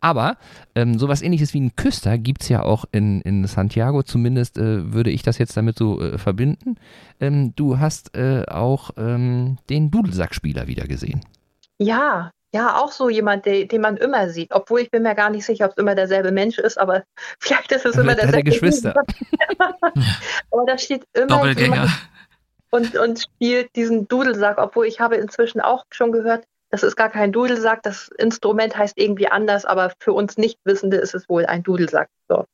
[0.00, 0.36] Aber
[0.74, 4.92] ähm, sowas ähnliches wie ein Küster gibt es ja auch in, in Santiago, zumindest äh,
[4.92, 6.76] würde ich das jetzt damit so äh, verbinden.
[7.20, 11.20] Ähm, du hast äh, auch ähm, den Dudelsackspieler wieder gesehen.
[11.78, 14.52] Ja, ja, auch so jemand, den, den man immer sieht.
[14.52, 17.04] Obwohl ich bin mir gar nicht sicher, ob es immer derselbe Mensch ist, aber
[17.40, 18.44] vielleicht ist es immer derselbe.
[18.44, 18.94] Der Geschwister.
[20.50, 21.90] aber da steht immer jemand
[22.70, 27.08] und, und spielt diesen Dudelsack, obwohl ich habe inzwischen auch schon gehört, das ist gar
[27.08, 31.62] kein Dudelsack, das Instrument heißt irgendwie anders, aber für uns Nichtwissende ist es wohl ein
[31.62, 32.08] Dudelsack.
[32.28, 32.44] So.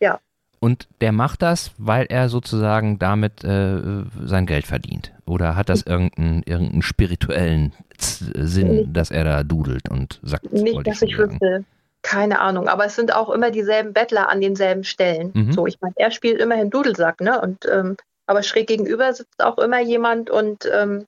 [0.00, 0.20] Ja.
[0.60, 5.12] Und der macht das, weil er sozusagen damit äh, sein Geld verdient.
[5.24, 10.52] Oder hat das irgendeinen, irgendeinen spirituellen Sinn, nicht, dass er da dudelt und sagt?
[10.52, 11.64] Nicht, dass ich wüsste.
[12.02, 12.68] Keine Ahnung.
[12.68, 15.32] Aber es sind auch immer dieselben Bettler an denselben Stellen.
[15.34, 15.52] Mhm.
[15.52, 17.40] So, ich meine, er spielt immerhin Dudelsack, ne?
[17.40, 17.96] Und ähm,
[18.28, 21.06] aber schräg gegenüber sitzt auch immer jemand und ähm,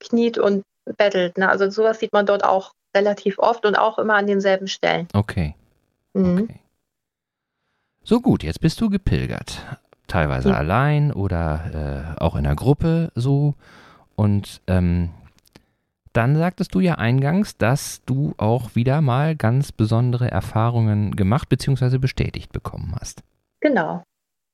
[0.00, 0.64] kniet und
[0.96, 1.38] bettelt.
[1.38, 1.48] Ne?
[1.48, 5.06] Also sowas sieht man dort auch relativ oft und auch immer an denselben Stellen.
[5.12, 5.54] Okay.
[6.14, 6.44] Mhm.
[6.44, 6.60] okay.
[8.02, 9.62] So gut, jetzt bist du gepilgert.
[10.08, 10.56] Teilweise ja.
[10.56, 13.54] allein oder äh, auch in einer Gruppe so.
[14.14, 15.10] Und ähm,
[16.14, 21.98] dann sagtest du ja eingangs, dass du auch wieder mal ganz besondere Erfahrungen gemacht bzw.
[21.98, 23.22] bestätigt bekommen hast.
[23.60, 24.04] Genau,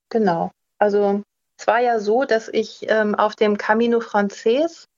[0.09, 0.51] genau.
[0.79, 1.23] Also
[1.59, 4.89] es war ja so, dass ich ähm, auf dem Camino Frances,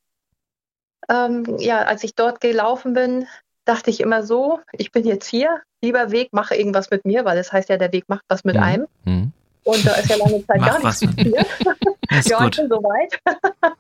[1.09, 3.27] ähm, ja, als ich dort gelaufen bin,
[3.65, 7.39] dachte ich immer so, ich bin jetzt hier, lieber Weg, mache irgendwas mit mir, weil
[7.39, 8.63] es heißt ja, der Weg macht was mit mhm.
[8.63, 8.87] einem.
[9.05, 9.33] Mhm.
[9.65, 11.47] Und da ist ja lange Zeit gar nichts passiert.
[12.25, 13.21] ja, ich bin soweit.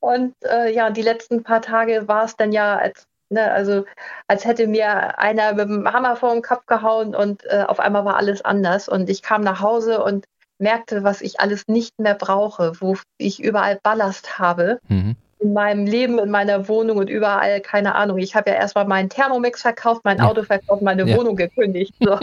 [0.00, 3.84] und äh, ja, die letzten paar Tage war es dann ja, als, ne, also,
[4.28, 8.04] als hätte mir einer mit dem Hammer vor den Kopf gehauen und äh, auf einmal
[8.04, 8.88] war alles anders.
[8.88, 10.26] Und ich kam nach Hause und
[10.58, 14.78] merkte, was ich alles nicht mehr brauche, wo ich überall Ballast habe.
[14.88, 18.18] Mhm in meinem Leben, in meiner Wohnung und überall, keine Ahnung.
[18.18, 20.24] Ich habe ja erstmal meinen Thermomix verkauft, mein ja.
[20.24, 21.16] Auto verkauft, meine ja.
[21.16, 21.94] Wohnung gekündigt.
[22.00, 22.18] So.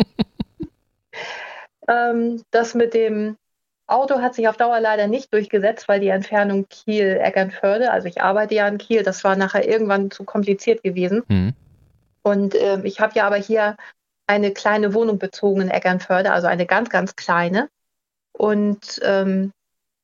[1.88, 3.38] ähm, das mit dem
[3.92, 8.56] Auto hat sich auf Dauer leider nicht durchgesetzt, weil die Entfernung Kiel-Eckernförde, also ich arbeite
[8.56, 11.24] ja in Kiel, das war nachher irgendwann zu kompliziert gewesen.
[11.28, 11.54] Mhm.
[12.24, 13.76] Und äh, ich habe ja aber hier
[14.28, 17.70] eine kleine Wohnung bezogen in Eckernförde, also eine ganz, ganz kleine.
[18.32, 19.52] Und ähm,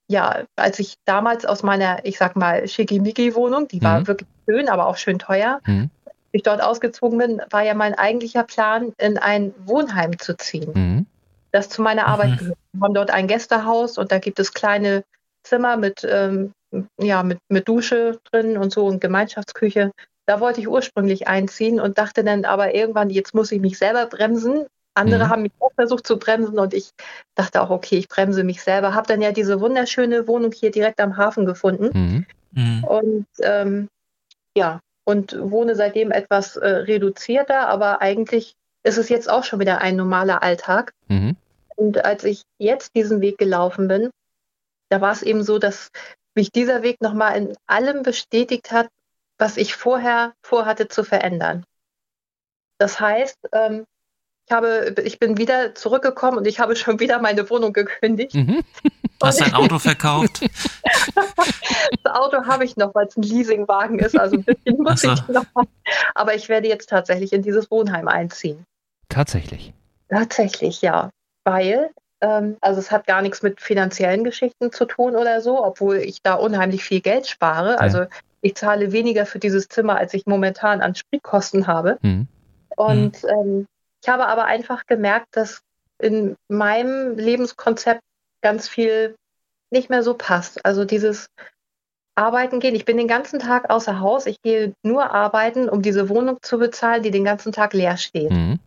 [0.07, 4.07] ja, als ich damals aus meiner, ich sag mal, Schickimicki-Wohnung, die war mhm.
[4.07, 5.89] wirklich schön, aber auch schön teuer, mhm.
[6.31, 11.05] ich dort ausgezogen bin, war ja mein eigentlicher Plan, in ein Wohnheim zu ziehen, mhm.
[11.51, 12.37] Das zu meiner Arbeit mhm.
[12.37, 12.57] gehört.
[12.71, 15.03] Wir haben dort ein Gästehaus und da gibt es kleine
[15.43, 16.51] Zimmer mit, ähm,
[16.99, 19.91] ja, mit, mit Dusche drin und so und Gemeinschaftsküche.
[20.25, 24.07] Da wollte ich ursprünglich einziehen und dachte dann aber irgendwann, jetzt muss ich mich selber
[24.07, 24.65] bremsen,
[24.97, 25.29] Andere mhm.
[25.29, 26.91] haben mich auch versucht zu bremsen und ich
[27.35, 28.95] dachte auch, okay, ich bremse mich selber.
[28.95, 31.89] Habe dann ja diese wunderschöne Wohnung hier direkt am Hafen gefunden.
[31.93, 32.25] Mhm.
[32.51, 32.83] Mhm.
[32.83, 33.89] Und ähm,
[34.57, 38.55] ja, und wohne seitdem etwas äh, reduzierter, aber eigentlich
[38.87, 40.93] ist es jetzt auch schon wieder ein normaler Alltag.
[41.07, 41.35] Mhm.
[41.75, 44.09] Und als ich jetzt diesen Weg gelaufen bin,
[44.89, 45.91] da war es eben so, dass
[46.33, 48.87] mich dieser Weg nochmal in allem bestätigt hat,
[49.37, 51.65] was ich vorher vorhatte zu verändern.
[52.79, 53.85] Das heißt, ähm,
[54.45, 58.35] ich, habe, ich bin wieder zurückgekommen und ich habe schon wieder meine Wohnung gekündigt.
[58.35, 58.63] Mhm.
[59.21, 60.41] Hast dein Auto verkauft?
[62.03, 64.17] das Auto habe ich noch, weil es ein Leasingwagen ist.
[64.17, 65.11] Also ein bisschen muss so.
[65.11, 65.45] ich noch.
[66.13, 68.63] Aber ich werde jetzt tatsächlich in dieses Wohnheim einziehen.
[69.09, 69.73] Tatsächlich.
[70.09, 71.09] Tatsächlich, ja.
[71.43, 71.89] Weil,
[72.21, 76.21] ähm, also es hat gar nichts mit finanziellen Geschichten zu tun oder so, obwohl ich
[76.21, 77.71] da unheimlich viel Geld spare.
[77.71, 77.77] Ja.
[77.77, 78.05] Also
[78.41, 81.97] ich zahle weniger für dieses Zimmer, als ich momentan an Spritkosten habe.
[82.01, 82.27] Mhm.
[82.75, 83.29] Und mhm.
[83.29, 83.67] Ähm,
[84.03, 85.61] ich habe aber einfach gemerkt, dass
[85.99, 88.01] in meinem Lebenskonzept
[88.41, 89.15] ganz viel
[89.71, 90.63] nicht mehr so passt.
[90.65, 91.27] Also dieses
[92.15, 92.75] Arbeiten gehen.
[92.75, 94.25] Ich bin den ganzen Tag außer Haus.
[94.25, 98.31] Ich gehe nur arbeiten, um diese Wohnung zu bezahlen, die den ganzen Tag leer steht.
[98.31, 98.59] Mhm.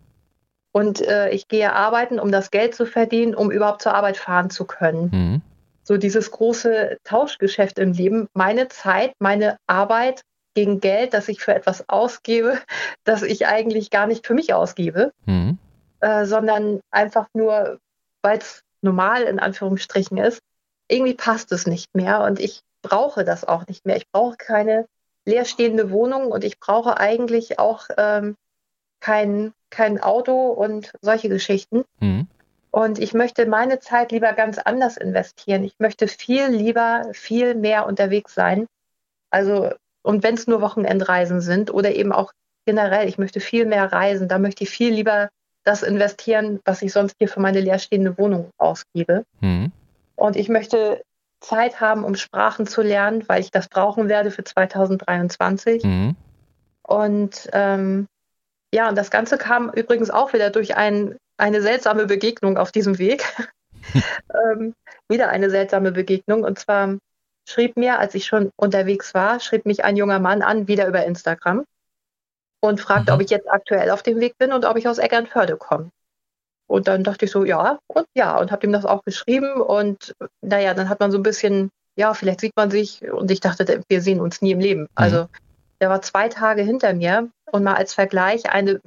[0.72, 4.50] Und äh, ich gehe arbeiten, um das Geld zu verdienen, um überhaupt zur Arbeit fahren
[4.50, 5.10] zu können.
[5.12, 5.42] Mhm.
[5.82, 8.28] So dieses große Tauschgeschäft im Leben.
[8.34, 10.22] Meine Zeit, meine Arbeit
[10.54, 12.58] gegen Geld, das ich für etwas ausgebe,
[13.04, 15.58] das ich eigentlich gar nicht für mich ausgebe, mhm.
[16.00, 17.78] äh, sondern einfach nur,
[18.22, 20.40] weil es normal in Anführungsstrichen ist.
[20.88, 23.96] Irgendwie passt es nicht mehr und ich brauche das auch nicht mehr.
[23.96, 24.86] Ich brauche keine
[25.24, 28.36] leerstehende Wohnung und ich brauche eigentlich auch ähm,
[29.00, 31.84] kein, kein Auto und solche Geschichten.
[32.00, 32.26] Mhm.
[32.70, 35.64] Und ich möchte meine Zeit lieber ganz anders investieren.
[35.64, 38.66] Ich möchte viel lieber, viel mehr unterwegs sein.
[39.30, 39.70] Also,
[40.02, 42.32] und wenn es nur Wochenendreisen sind oder eben auch
[42.66, 45.30] generell, ich möchte viel mehr reisen, da möchte ich viel lieber
[45.64, 49.24] das investieren, was ich sonst hier für meine leerstehende Wohnung ausgebe.
[49.40, 49.72] Mhm.
[50.14, 51.02] Und ich möchte
[51.40, 55.82] Zeit haben, um Sprachen zu lernen, weil ich das brauchen werde für 2023.
[55.82, 56.16] Mhm.
[56.82, 58.06] Und ähm,
[58.72, 62.98] ja, und das Ganze kam übrigens auch wieder durch ein, eine seltsame Begegnung auf diesem
[62.98, 63.24] Weg.
[64.52, 64.74] ähm,
[65.08, 66.44] wieder eine seltsame Begegnung.
[66.44, 66.96] Und zwar
[67.48, 71.04] schrieb mir, als ich schon unterwegs war, schrieb mich ein junger Mann an, wieder über
[71.04, 71.64] Instagram
[72.60, 73.16] und fragte, mhm.
[73.16, 75.90] ob ich jetzt aktuell auf dem Weg bin und ob ich aus Eckernförde komme.
[76.68, 79.60] Und dann dachte ich so, ja, und ja, und habe ihm das auch geschrieben.
[79.60, 83.02] Und naja, dann hat man so ein bisschen, ja, vielleicht sieht man sich.
[83.10, 84.82] Und ich dachte, wir sehen uns nie im Leben.
[84.82, 84.88] Mhm.
[84.94, 85.28] Also
[85.80, 87.30] der war zwei Tage hinter mir.
[87.50, 88.80] Und mal als Vergleich, eine,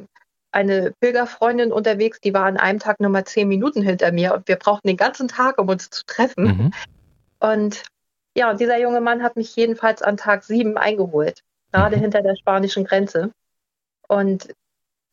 [0.52, 4.34] eine Pilgerfreundin unterwegs, die war an einem Tag nur mal zehn Minuten hinter mir.
[4.34, 6.44] Und wir brauchten den ganzen Tag, um uns zu treffen.
[6.44, 6.74] Mhm.
[7.39, 7.84] Und
[8.36, 11.41] ja, und dieser junge Mann hat mich jedenfalls an Tag sieben eingeholt,
[11.72, 12.02] gerade mhm.
[12.02, 13.32] hinter der spanischen Grenze.
[14.08, 14.54] Und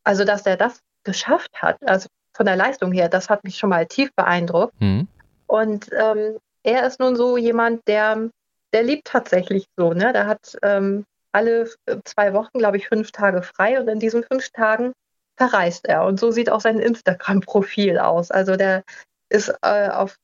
[0.04, 3.70] also, dass er das geschafft hat, also von der Leistung her, das hat mich schon
[3.70, 4.80] mal tief beeindruckt.
[4.80, 5.08] Mhm.
[5.46, 8.30] Und ähm, er ist nun so jemand, der,
[8.72, 10.12] der liebt tatsächlich so, ne?
[10.12, 11.68] Der hat ähm, alle
[12.04, 14.92] zwei Wochen, glaube ich, fünf Tage frei und in diesen fünf Tagen
[15.36, 16.04] verreist er.
[16.04, 18.30] Und so sieht auch sein Instagram-Profil aus.
[18.30, 18.84] Also der
[19.28, 20.16] ist äh, auf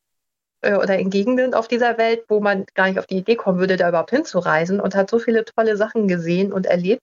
[0.63, 3.59] äh, oder in Gegenden auf dieser Welt, wo man gar nicht auf die Idee kommen
[3.59, 7.03] würde, da überhaupt hinzureisen und hat so viele tolle Sachen gesehen und erlebt.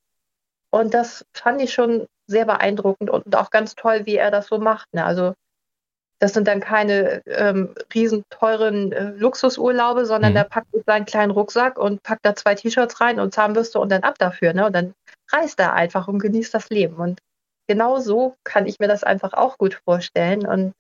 [0.70, 4.58] Und das fand ich schon sehr beeindruckend und auch ganz toll, wie er das so
[4.58, 4.94] macht.
[4.94, 5.06] Ne?
[5.06, 5.34] Also
[6.24, 10.36] das sind dann keine ähm, riesen teuren äh, Luxusurlaube, sondern mhm.
[10.36, 14.04] der packt seinen kleinen Rucksack und packt da zwei T-Shirts rein und Zahnbürste und dann
[14.04, 14.54] ab dafür.
[14.54, 14.66] Ne?
[14.66, 14.94] Und dann
[15.34, 16.96] reist er einfach und genießt das Leben.
[16.96, 17.20] Und
[17.68, 20.48] genau so kann ich mir das einfach auch gut vorstellen.
[20.48, 20.72] Und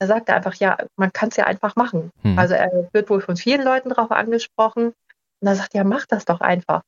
[0.00, 2.10] er sagt einfach, ja, man kann es ja einfach machen.
[2.22, 2.38] Mhm.
[2.38, 4.88] Also er wird wohl von vielen Leuten darauf angesprochen.
[5.40, 6.82] Und er sagt, ja, mach das doch einfach.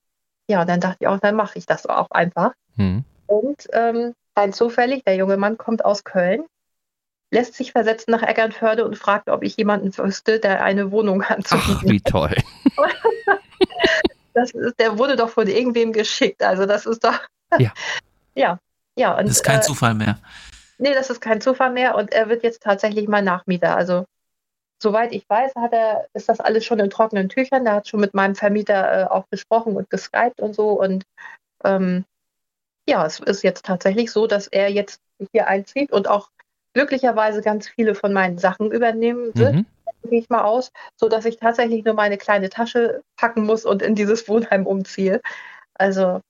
[0.51, 2.53] Ja, und dann dachte ich auch, dann mache ich das auch einfach.
[2.77, 3.05] Hm.
[3.27, 6.45] Und ähm, rein zufällig, der junge Mann kommt aus Köln,
[7.33, 11.79] lässt sich versetzen nach Eckernförde und fragt, ob ich jemanden wüsste, der eine Wohnung anzubieten
[11.79, 12.37] Ach, wie toll.
[14.35, 16.43] das ist, der wurde doch von irgendwem geschickt.
[16.43, 17.19] Also das ist doch.
[17.59, 17.71] Ja.
[18.35, 18.59] ja.
[18.97, 20.19] Ja, und, das ist kein äh, Zufall mehr.
[20.79, 23.77] Nee, das ist kein Zufall mehr und er wird jetzt tatsächlich mal Nachmieter.
[23.77, 24.07] Also
[24.83, 27.65] soweit ich weiß, hat er, ist das alles schon in trockenen Tüchern.
[27.65, 30.71] Der hat schon mit meinem Vermieter äh, auch gesprochen und geskypt und so.
[30.71, 31.05] Und
[31.63, 32.07] ähm,
[32.89, 34.99] ja, es ist jetzt tatsächlich so, dass er jetzt
[35.33, 36.31] hier einzieht und auch
[36.75, 39.67] glücklicherweise ganz viele von meinen Sachen übernehmen wird, mhm.
[40.09, 43.95] gehe ich mal aus, sodass ich tatsächlich nur meine kleine Tasche packen muss und in
[43.95, 45.21] dieses Wohnheim umziehe.
[45.75, 46.21] Also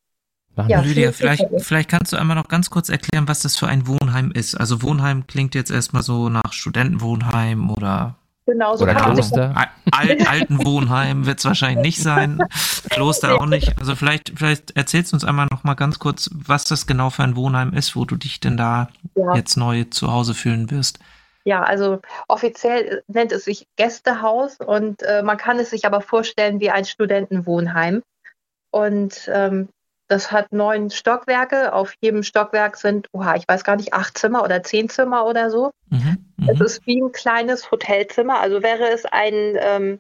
[0.55, 3.68] Machen ja, Lydia, vielleicht, vielleicht kannst du einmal noch ganz kurz erklären, was das für
[3.68, 4.55] ein Wohnheim ist.
[4.55, 8.16] Also Wohnheim klingt jetzt erstmal so nach Studentenwohnheim oder
[8.47, 9.55] Genau, so Oder Kloster.
[9.93, 12.40] Al Altenwohnheim wird es wahrscheinlich nicht sein.
[12.90, 13.78] Kloster auch nicht.
[13.78, 17.22] Also vielleicht, vielleicht erzählst du uns einmal noch mal ganz kurz, was das genau für
[17.22, 19.36] ein Wohnheim ist, wo du dich denn da ja.
[19.36, 20.99] jetzt neu zu Hause fühlen wirst.
[21.45, 26.61] Ja, also offiziell nennt es sich Gästehaus und äh, man kann es sich aber vorstellen
[26.61, 28.03] wie ein Studentenwohnheim.
[28.70, 29.68] Und ähm,
[30.13, 31.73] das hat neun Stockwerke.
[31.73, 35.51] Auf jedem Stockwerk sind, oha, ich weiß gar nicht, acht Zimmer oder zehn Zimmer oder
[35.51, 35.71] so.
[35.89, 36.65] Mhm, Es mhm.
[36.67, 38.39] ist wie ein kleines Hotelzimmer.
[38.41, 39.99] Also wäre es ein, ähm,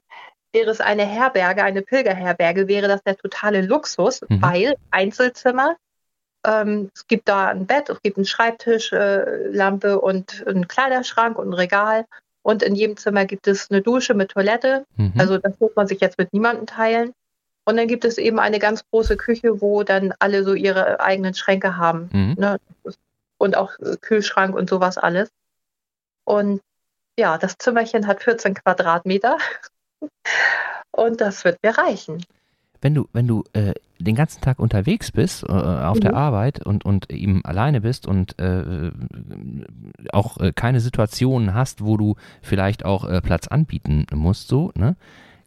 [0.52, 4.42] wäre es eine Herberge, eine Pilgerherberge, wäre das der totale Luxus, Mhm.
[4.42, 5.76] weil Einzelzimmer.
[6.44, 11.38] Ähm, es gibt da ein Bett, es gibt einen Schreibtisch, äh, Lampe und einen Kleiderschrank
[11.38, 12.04] und ein Regal.
[12.42, 14.84] Und in jedem Zimmer gibt es eine Dusche mit Toilette.
[14.96, 15.14] Mhm.
[15.16, 17.12] Also das muss man sich jetzt mit niemandem teilen.
[17.64, 21.34] Und dann gibt es eben eine ganz große Küche, wo dann alle so ihre eigenen
[21.34, 22.10] Schränke haben.
[22.12, 22.34] Mhm.
[22.38, 22.58] Ne?
[23.38, 25.30] Und auch äh, Kühlschrank und sowas alles.
[26.24, 26.60] Und
[27.18, 29.36] ja, das Zimmerchen hat 14 Quadratmeter.
[30.90, 32.22] Und das wird mir reichen.
[32.82, 36.18] wenn du, wenn du äh, den ganzen Tag unterwegs bist, äh, auf der Mhm.
[36.18, 38.90] Arbeit und, und eben alleine bist und äh,
[40.12, 44.96] auch äh, keine Situationen hast, wo du vielleicht auch äh, Platz anbieten musst, so, ne?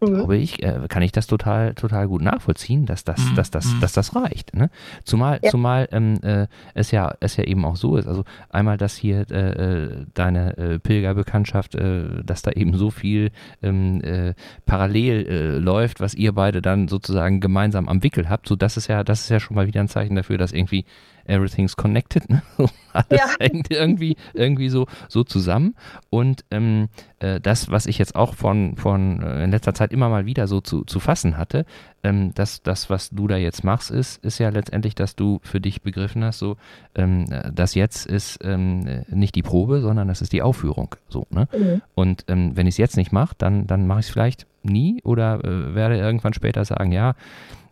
[0.02, 0.14] Mhm.
[0.16, 3.66] glaube ich, äh, kann ich das total, total gut nachvollziehen, dass das, Mhm, dass das,
[3.74, 3.80] mhm.
[3.82, 4.54] dass das reicht.
[4.56, 4.70] Ne?
[5.04, 5.50] Zumal, Ja.
[5.52, 8.08] zumal ähm, äh, es ja, es ja eben auch so ist.
[8.08, 9.50] Also einmal, dass hier äh,
[9.84, 13.32] äh, deine äh, Pilgerbekanntschaft, äh, dass da eben so viel
[13.62, 14.34] ähm, äh,
[14.66, 18.48] parallel läuft, was ihr beide dann sozusagen gemeinsam am Wickel habt.
[18.48, 20.86] So, das ist ja, das ist ja schon mal wieder ein Zeichen dafür, dass irgendwie
[21.26, 22.42] everything's connected, ne?
[22.94, 23.28] Alles Ja.
[23.40, 25.76] hängt irgendwie, irgendwie so, so zusammen.
[26.10, 26.88] Und ähm,
[27.20, 30.48] äh, das, was ich jetzt auch von, von äh, in letzter Zeit immer mal wieder
[30.48, 31.66] so zu, zu fassen hatte,
[32.04, 35.60] ähm, dass das, was du da jetzt machst, ist, ist ja letztendlich, dass du für
[35.60, 36.56] dich begriffen hast, so,
[36.96, 40.96] ähm, äh, das jetzt ist ähm, äh, nicht die Probe, sondern das ist die Aufführung.
[41.10, 41.48] So, ne?
[41.58, 41.82] Mhm.
[41.96, 45.02] Und ähm, wenn ich es jetzt nicht mache, dann, dann mache ich es vielleicht nie
[45.04, 47.14] oder äh, werde irgendwann später sagen, ja,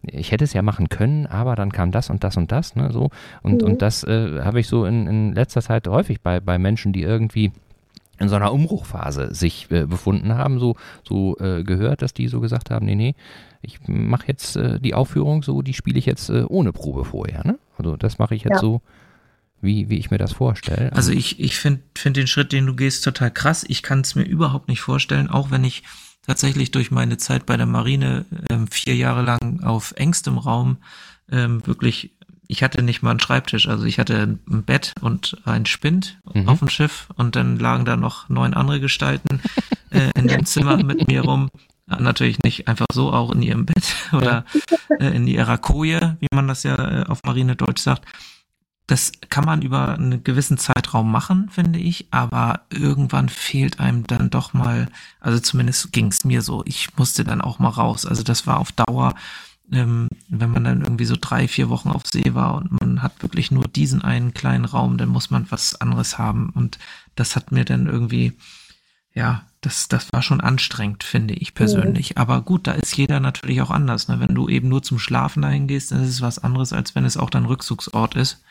[0.05, 2.91] ich hätte es ja machen können, aber dann kam das und das und das, ne,
[2.91, 3.09] so.
[3.41, 3.67] Und, Mhm.
[3.67, 7.03] und das äh, habe ich so in, in letzter Zeit häufig bei, bei Menschen, die
[7.03, 7.51] irgendwie
[8.19, 10.75] in so einer Umbruchphase sich äh, befunden haben, so,
[11.07, 13.15] so äh, gehört, dass die so gesagt haben, nee, nee,
[13.61, 17.45] ich mache jetzt äh, die Aufführung so, die spiele ich jetzt äh, ohne Probe vorher,
[17.45, 17.57] ne?
[17.77, 18.59] Also das mache ich jetzt Ja.
[18.59, 18.81] so,
[19.61, 20.91] wie, wie ich mir das vorstelle.
[20.93, 23.63] Also ich, ich finde find den Schritt, den du gehst, total krass.
[23.67, 25.83] Ich kann es mir überhaupt nicht vorstellen, auch wenn ich
[26.25, 30.77] tatsächlich durch meine Zeit bei der Marine ähm, vier Jahre lang auf engstem Raum
[31.31, 32.11] ähm, wirklich,
[32.47, 36.49] ich hatte nicht mal einen Schreibtisch, also ich hatte ein Bett und ein Spind Mhm.
[36.49, 39.41] auf dem Schiff und dann lagen da noch neun andere Gestalten
[39.91, 41.49] äh, in dem Zimmer mit mir rum.
[41.89, 44.45] Äh, Natürlich nicht einfach so, auch in ihrem Bett oder
[44.99, 48.05] äh, in ihrer Koje, wie man das ja äh, auf Marinedeutsch sagt.
[48.87, 54.29] Das kann man über einen gewissen Zeitraum machen, finde ich, aber irgendwann fehlt einem dann
[54.29, 54.89] doch mal,
[55.21, 58.05] also zumindest ging es mir so, ich musste dann auch mal raus.
[58.05, 59.15] Also das war auf Dauer,
[59.71, 63.23] ähm, wenn man dann irgendwie so drei, vier Wochen auf See war und man hat
[63.23, 66.49] wirklich nur diesen einen kleinen Raum, dann muss man was anderes haben.
[66.49, 66.77] Und
[67.15, 68.33] das hat mir dann irgendwie,
[69.13, 72.17] ja, das, das war schon anstrengend, finde ich persönlich.
[72.17, 74.09] Aber gut, da ist jeder natürlich auch anders.
[74.09, 74.19] Ne?
[74.19, 77.05] Wenn du eben nur zum Schlafen dahin gehst, dann ist es was anderes, als wenn
[77.05, 78.43] es auch dein Rückzugsort ist.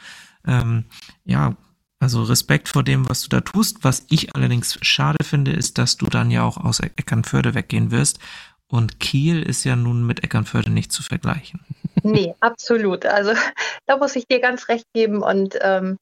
[0.47, 0.85] Ähm,
[1.25, 1.57] ja,
[2.01, 3.85] also Respekt vor dem, was du da tust.
[3.85, 8.19] Was ich allerdings schade finde, ist, dass du dann ja auch aus Eckernförde weggehen wirst.
[8.67, 11.61] Und Kiel ist ja nun mit Eckernförde nicht zu vergleichen.
[12.03, 13.07] Nee, absolut.
[13.07, 13.35] Also
[13.87, 15.23] da muss ich dir ganz recht geben.
[15.23, 15.99] Und ähm,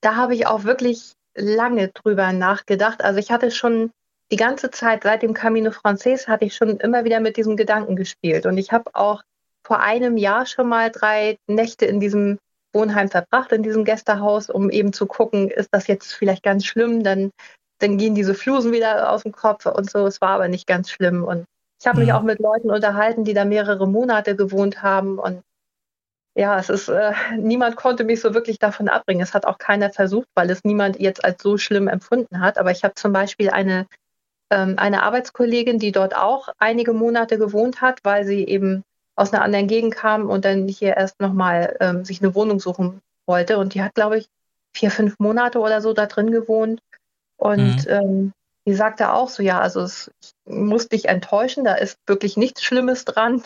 [0.00, 3.04] da habe ich auch wirklich lange drüber nachgedacht.
[3.04, 3.90] Also ich hatte schon
[4.32, 7.94] die ganze Zeit seit dem Camino Frances hatte ich schon immer wieder mit diesem Gedanken
[7.94, 8.46] gespielt.
[8.46, 9.22] Und ich habe auch
[9.62, 12.38] vor einem Jahr schon mal drei Nächte in diesem
[12.74, 17.02] Wohnheim verbracht, in diesem Gästehaus, um eben zu gucken, ist das jetzt vielleicht ganz schlimm?
[17.02, 17.30] Dann,
[17.78, 20.06] dann gehen diese Flusen wieder aus dem Kopf und so.
[20.06, 21.24] Es war aber nicht ganz schlimm.
[21.24, 21.44] Und
[21.80, 25.18] ich habe mich auch mit Leuten unterhalten, die da mehrere Monate gewohnt haben.
[25.18, 25.42] Und
[26.34, 29.22] ja, es ist, äh, niemand konnte mich so wirklich davon abbringen.
[29.22, 32.58] Es hat auch keiner versucht, weil es niemand jetzt als so schlimm empfunden hat.
[32.58, 33.86] Aber ich habe zum Beispiel eine,
[34.50, 38.82] ähm, eine Arbeitskollegin, die dort auch einige Monate gewohnt hat, weil sie eben
[39.16, 43.00] aus einer anderen Gegend kam und dann hier erst nochmal ähm, sich eine Wohnung suchen
[43.26, 43.58] wollte.
[43.58, 44.26] Und die hat, glaube ich,
[44.76, 46.80] vier, fünf Monate oder so da drin gewohnt.
[47.36, 47.90] Und Mhm.
[47.90, 48.32] ähm,
[48.66, 50.10] die sagte auch so, ja, also es
[50.46, 53.42] muss dich enttäuschen, da ist wirklich nichts Schlimmes dran.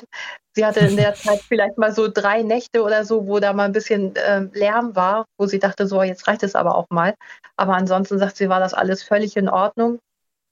[0.55, 3.65] Sie hatte in der Zeit vielleicht mal so drei Nächte oder so, wo da mal
[3.65, 7.15] ein bisschen ähm, Lärm war, wo sie dachte, so, jetzt reicht es aber auch mal.
[7.57, 9.99] Aber ansonsten sagt sie, war das alles völlig in Ordnung.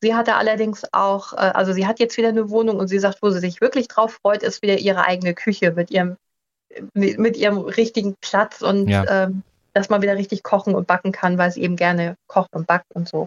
[0.02, 3.22] Sie hatte allerdings auch, äh, also sie hat jetzt wieder eine Wohnung und sie sagt,
[3.22, 6.16] wo sie sich wirklich drauf freut, ist wieder ihre eigene Küche mit ihrem,
[6.94, 9.24] mit, mit ihrem richtigen Platz und Ja.
[9.24, 9.42] ähm,
[9.72, 12.90] dass man wieder richtig kochen und backen kann, weil sie eben gerne kocht und backt
[12.94, 13.26] und so.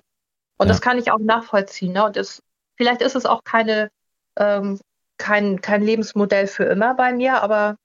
[0.58, 0.74] Und Ja.
[0.74, 1.94] das kann ich auch nachvollziehen.
[1.94, 2.04] Ne?
[2.06, 2.42] Und das
[2.76, 3.90] vielleicht ist es auch keine,
[4.38, 4.80] ähm,
[5.18, 7.76] kein, kein Lebensmodell für immer bei mir, aber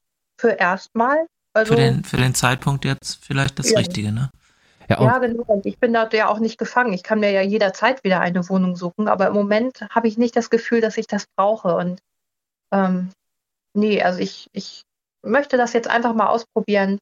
[0.41, 1.27] für erstmal.
[1.53, 3.79] Also, für, den, für den Zeitpunkt jetzt vielleicht das Ja.
[3.79, 4.31] Richtige, ne?
[4.89, 5.45] Ja, Ja, genau.
[5.47, 6.93] Und ich bin da ja auch nicht gefangen.
[6.93, 10.37] Ich kann mir ja jederzeit wieder eine Wohnung suchen, aber im Moment habe ich nicht
[10.37, 11.77] das Gefühl, dass ich das brauche.
[11.77, 12.01] Und
[12.73, 13.11] ähm,
[13.75, 14.83] nee, also ich, ich
[15.23, 16.99] möchte das jetzt einfach mal ausprobieren,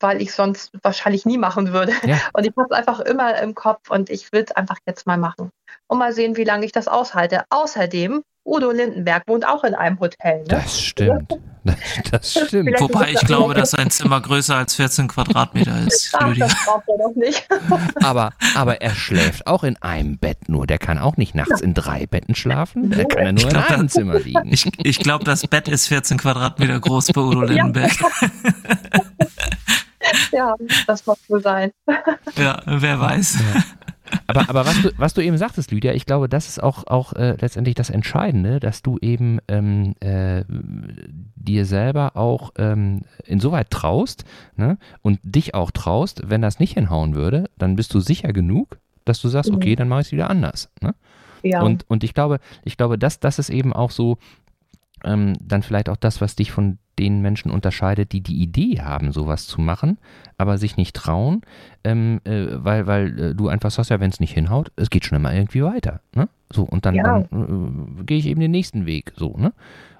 [0.00, 1.92] weil ich sonst wahrscheinlich nie machen würde.
[2.04, 2.18] Ja.
[2.34, 5.16] Und ich habe es einfach immer im Kopf und ich will es einfach jetzt mal
[5.16, 5.50] machen.
[5.86, 7.44] Und mal sehen, wie lange ich das aushalte.
[7.48, 10.38] Außerdem, Udo Lindenberg wohnt auch in einem Hotel.
[10.40, 10.44] Ne?
[10.48, 11.32] das stimmt.
[11.64, 11.76] Das,
[12.10, 12.50] das stimmt.
[12.68, 16.84] Vielleicht- Wobei ich glaube, dass ein Zimmer größer als 14 Quadratmeter ist, Ach, das braucht
[16.88, 17.48] er doch nicht.
[18.04, 20.66] Aber, aber er schläft auch in einem Bett nur.
[20.66, 22.90] Der kann auch nicht nachts in drei Betten schlafen.
[22.90, 24.52] Der kann ja nur in glaub, einem Zimmer liegen.
[24.52, 27.92] Ich, ich glaube, das Bett ist 14 Quadratmeter groß bei Udo Lindenberg.
[30.32, 30.54] ja,
[30.86, 31.72] das muss wohl sein.
[32.36, 33.38] Ja, wer weiß.
[34.26, 37.12] Aber, aber was, du, was du eben sagtest, Lydia, ich glaube, das ist auch, auch
[37.12, 44.24] äh, letztendlich das Entscheidende, dass du eben ähm, äh, dir selber auch ähm, insoweit traust
[44.56, 48.78] ne, und dich auch traust, wenn das nicht hinhauen würde, dann bist du sicher genug,
[49.04, 49.56] dass du sagst, Mhm.
[49.56, 50.70] okay, dann mache ich es wieder anders.
[50.80, 50.94] Ne?
[51.42, 54.16] Ja, Und, und ich glaube, ich glaube, das, das ist eben auch so
[55.04, 59.12] ähm, dann vielleicht auch das, was dich von den Menschen unterscheidet, die die Idee haben,
[59.12, 59.98] sowas zu machen,
[60.38, 61.42] aber sich nicht trauen,
[61.84, 65.04] ähm, äh, weil, weil äh, du einfach sagst, ja, wenn es nicht hinhaut, es geht
[65.04, 66.00] schon immer irgendwie weiter.
[66.14, 66.28] Ne?
[66.52, 67.02] So, und dann, Ja.
[67.02, 69.12] dann äh, gehe ich eben den nächsten Weg.
[69.16, 69.52] So, ne?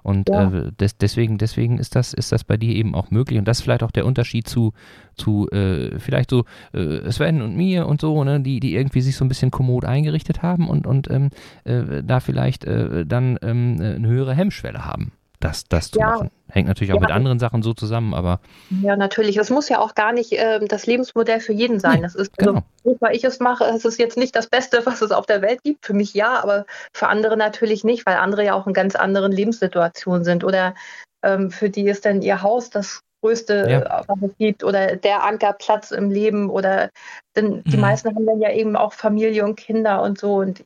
[0.02, 0.52] Und Ja.
[0.52, 3.38] äh, des, deswegen, deswegen ist das, ist das bei dir eben auch möglich.
[3.38, 4.74] Und das ist vielleicht auch der Unterschied zu,
[5.16, 9.16] zu äh, vielleicht so äh, Sven und mir und so, ne, die, die irgendwie sich
[9.16, 11.30] so ein bisschen kommod eingerichtet haben und, und ähm,
[11.64, 15.12] äh, da vielleicht dann ähm, eine höhere Hemmschwelle haben,
[15.44, 16.06] das, das zu Ja.
[16.10, 16.30] machen.
[16.48, 17.02] Hängt natürlich auch Ja.
[17.02, 18.40] mit anderen Sachen so zusammen, aber
[18.82, 19.36] ja, natürlich.
[19.36, 21.96] Es muss ja auch gar nicht ähm, das Lebensmodell für jeden sein.
[21.96, 22.62] Nee, Das ist, genau.
[22.84, 25.42] also, weil ich es mache, es ist jetzt nicht das Beste, was es auf der
[25.42, 25.84] Welt gibt.
[25.84, 29.32] Für mich ja, aber für andere natürlich nicht, weil andere ja auch in ganz anderen
[29.32, 30.44] Lebenssituationen sind.
[30.44, 30.74] Oder
[31.22, 33.80] ähm, für die ist dann ihr Haus das Größte, Ja.
[33.80, 36.50] äh, was es gibt, oder der Ankerplatz im Leben.
[36.50, 36.90] Oder
[37.36, 37.82] denn die Mhm.
[37.82, 40.36] meisten haben dann ja eben auch Familie und Kinder und so.
[40.36, 40.64] Und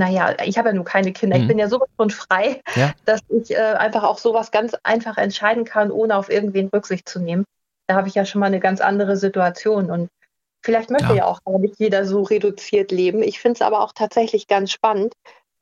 [0.00, 1.36] naja, ich habe ja nur keine Kinder.
[1.36, 1.42] Mhm.
[1.42, 2.94] Ich bin ja sowas von frei, Ja.
[3.04, 7.20] dass ich äh, einfach auch sowas ganz einfach entscheiden kann, ohne auf irgendwen Rücksicht zu
[7.20, 7.44] nehmen.
[7.86, 9.90] Da habe ich ja schon mal eine ganz andere Situation.
[9.90, 10.08] Und
[10.64, 11.14] vielleicht möchte Ja.
[11.14, 13.22] ja, auch gar nicht jeder so reduziert leben.
[13.22, 15.12] Ich finde es aber auch tatsächlich ganz spannend,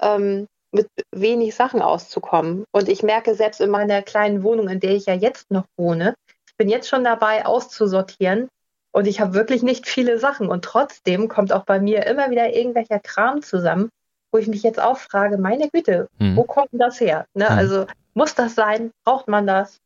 [0.01, 2.65] ähm, mit wenig Sachen auszukommen.
[2.73, 6.15] Und ich merke selbst in meiner kleinen Wohnung, in der ich ja jetzt noch wohne,
[6.49, 8.49] ich bin jetzt schon dabei, auszusortieren.
[8.93, 10.49] Und ich habe wirklich nicht viele Sachen.
[10.49, 13.89] Und trotzdem kommt auch bei mir immer wieder irgendwelcher Kram zusammen,
[14.31, 17.27] wo ich mich jetzt auch frage, meine Güte, hm, wo kommt denn das her?
[17.35, 17.47] Ne?
[17.51, 17.59] Mhm.
[17.59, 18.91] Also muss das sein?
[19.05, 19.81] Braucht man das?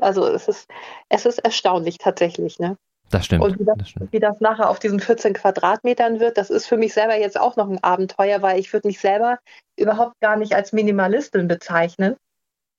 [0.00, 0.68] Also es ist,
[1.08, 2.58] es ist erstaunlich tatsächlich.
[2.58, 2.76] Ne?
[3.12, 3.44] das stimmt.
[3.44, 4.12] Und wie das, Das stimmt.
[4.12, 7.56] wie das nachher auf diesen 14 Quadratmetern wird, das ist für mich selber jetzt auch
[7.56, 9.38] noch ein Abenteuer, weil ich würde mich selber
[9.76, 12.16] überhaupt gar nicht als Minimalistin bezeichnen.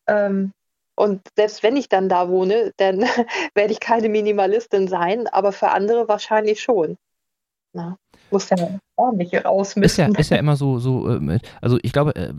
[0.08, 0.52] Ähm,
[0.96, 3.00] und selbst wenn ich dann da wohne, dann
[3.56, 6.98] werde ich keine Minimalistin sein, aber für andere wahrscheinlich schon.
[7.74, 7.98] Na,
[8.32, 8.58] muss ja
[8.96, 12.34] ordentlich Ist ja, ist ja immer so, so ähm, also ich glaube, äh,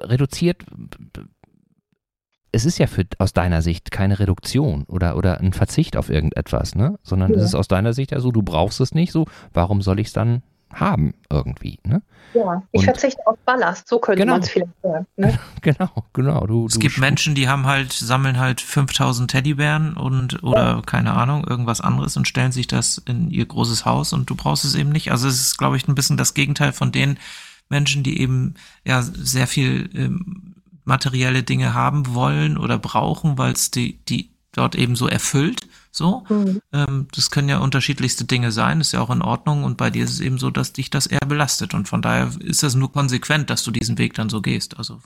[0.00, 0.64] reduziert,
[2.52, 6.74] es ist ja für, aus deiner Sicht keine Reduktion oder, oder ein Verzicht auf irgendetwas,
[6.74, 6.98] ne?
[7.02, 7.44] sondern es Ja.
[7.44, 10.12] ist aus deiner Sicht ja so, du brauchst es nicht so, warum soll ich es
[10.12, 10.42] dann
[10.72, 12.02] haben irgendwie, ne?
[12.34, 14.34] ja, ich und- verzichte auf Ballast, so könnte Genau.
[14.34, 15.06] man es vielleicht sagen.
[15.16, 15.38] Ne?
[15.62, 16.46] Genau, genau.
[16.46, 20.82] Du, Es du gibt sch- Menschen, die haben halt, sammeln halt 5000 Teddybären und, oder
[20.84, 24.64] keine Ahnung, irgendwas anderes und stellen sich das in ihr großes Haus und du brauchst
[24.64, 25.10] es eben nicht.
[25.10, 27.18] Also es ist, glaube ich, ein bisschen das Gegenteil von den
[27.70, 28.54] Menschen, die eben,
[28.86, 30.54] ja, sehr viel ähm,
[30.84, 35.62] materielle Dinge haben wollen oder brauchen, weil es die, die dort eben so erfüllt.
[35.98, 36.24] So.
[36.30, 36.60] Mhm.
[36.72, 39.64] Ähm, das können ja unterschiedlichste Dinge sein, ist ja auch in Ordnung.
[39.64, 41.74] Und bei dir ist es eben so, dass dich das eher belastet.
[41.74, 44.78] Und von daher ist das nur konsequent, dass du diesen Weg dann so gehst.
[44.78, 45.00] Also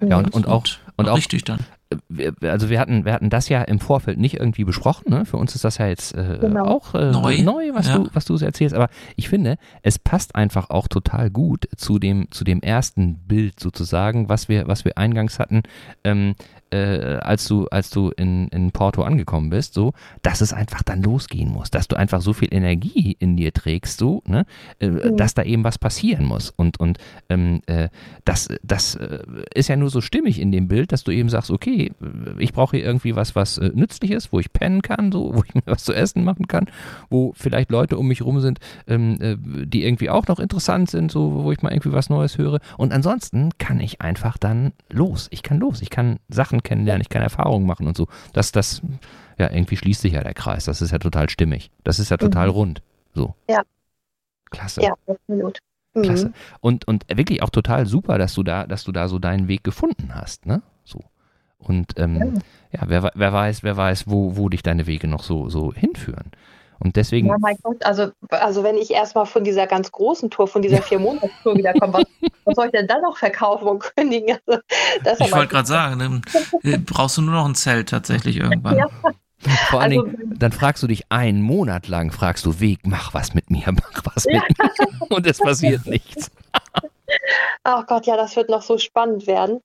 [0.00, 0.64] Ja, und, und auch,
[0.96, 1.60] und auch richtig dann.
[2.08, 5.10] wir, also wir hatten, wir hatten das ja im Vorfeld nicht irgendwie besprochen.
[5.10, 5.24] Ne?
[5.24, 6.64] Für uns ist das ja jetzt äh, Genau.
[6.64, 7.42] auch äh, Neu.
[7.42, 7.98] neu, was Ja.
[7.98, 8.74] du, was du so erzählst.
[8.74, 13.60] Aber ich finde, es passt einfach auch total gut zu dem, zu dem ersten Bild
[13.60, 15.62] sozusagen, was wir, was wir eingangs hatten,
[16.04, 16.34] ähm,
[16.74, 21.02] äh, als du, als du in, in Porto angekommen bist, so, dass es einfach dann
[21.02, 24.44] losgehen muss, dass du einfach so viel Energie in dir trägst, so, ne,
[24.80, 26.50] äh, dass da eben was passieren muss.
[26.50, 26.98] Und, und
[27.28, 27.88] ähm, äh,
[28.24, 29.20] das, das äh,
[29.54, 31.92] ist ja nur so stimmig in dem Bild, dass du eben sagst, okay,
[32.38, 35.44] ich brauche hier irgendwie was, was äh, nützlich ist, wo ich pennen kann, so, wo
[35.46, 36.66] ich mir was zu essen machen kann,
[37.08, 38.58] wo vielleicht Leute um mich rum sind,
[38.88, 42.36] ähm, äh, die irgendwie auch noch interessant sind, so, wo ich mal irgendwie was Neues
[42.36, 42.58] höre.
[42.76, 45.28] Und ansonsten kann ich einfach dann los.
[45.30, 45.80] Ich kann los.
[45.80, 48.08] Ich kann Sachen kennenlernen, ich kann Erfahrungen machen und so.
[48.32, 48.82] Das, das,
[49.38, 50.64] ja, irgendwie schließt sich ja der Kreis.
[50.64, 51.70] Das ist ja total stimmig.
[51.84, 52.52] Das ist ja total Mhm.
[52.52, 52.82] rund.
[53.14, 53.34] So.
[53.48, 53.62] Ja.
[54.50, 54.82] Klasse.
[54.82, 55.58] Ja, absolut.
[55.94, 56.32] Klasse.
[56.60, 59.62] Und, und wirklich auch total super, dass du da, dass du da so deinen Weg
[59.62, 60.62] gefunden hast, ne?
[60.82, 61.00] So.
[61.58, 62.42] Und ähm,
[62.72, 66.32] ja, wer, wer weiß, wer weiß, wo, wo dich deine Wege noch so, so hinführen.
[66.80, 67.28] Und deswegen.
[67.28, 70.82] Ja, mein Gott, also, also wenn ich erstmal von dieser ganz großen Tour, von dieser
[70.82, 72.04] vier Monats-Tour wiederkomme, was,
[72.44, 74.38] was soll ich denn dann noch verkaufen und kündigen?
[74.46, 74.62] Also,
[75.02, 76.22] das ich wollte gerade sagen, dann
[76.62, 78.78] äh, brauchst du nur noch ein Zelt tatsächlich irgendwann.
[78.78, 78.88] Ja.
[79.68, 83.14] Vor allen also, Dingen, dann fragst du dich einen Monat lang, fragst du Weg, mach
[83.14, 84.70] was mit mir, mach was mit mir.
[85.10, 86.30] Und es passiert nichts.
[87.62, 89.60] Ach Gott, ja, das wird noch so spannend werden.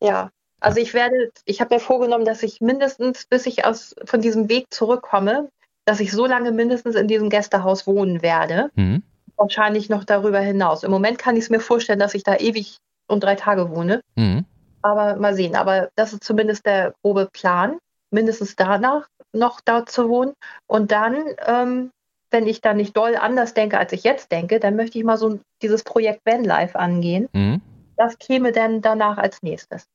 [0.00, 0.30] Ja,
[0.60, 4.48] also ich werde, ich habe mir vorgenommen, dass ich mindestens, bis ich aus, von diesem
[4.48, 5.50] Weg zurückkomme,
[5.84, 8.70] dass ich so lange mindestens in diesem Gästehaus wohnen werde.
[8.74, 9.02] Mhm.
[9.36, 10.84] Wahrscheinlich noch darüber hinaus.
[10.84, 12.78] Im Moment kann ich es mir vorstellen, dass ich da ewig
[13.08, 14.00] und drei Tage wohne.
[14.16, 14.44] Mhm.
[14.82, 15.56] Aber mal sehen.
[15.56, 17.78] Aber das ist zumindest der grobe Plan,
[18.10, 20.34] mindestens danach noch da zu wohnen.
[20.66, 21.16] Und dann,
[21.46, 21.90] ähm,
[22.30, 25.18] wenn ich dann nicht doll anders denke, als ich jetzt denke, dann möchte ich mal
[25.18, 27.28] so dieses Projekt Vanlife angehen.
[27.32, 27.60] Mhm.
[27.96, 29.86] Das käme dann danach als nächstes.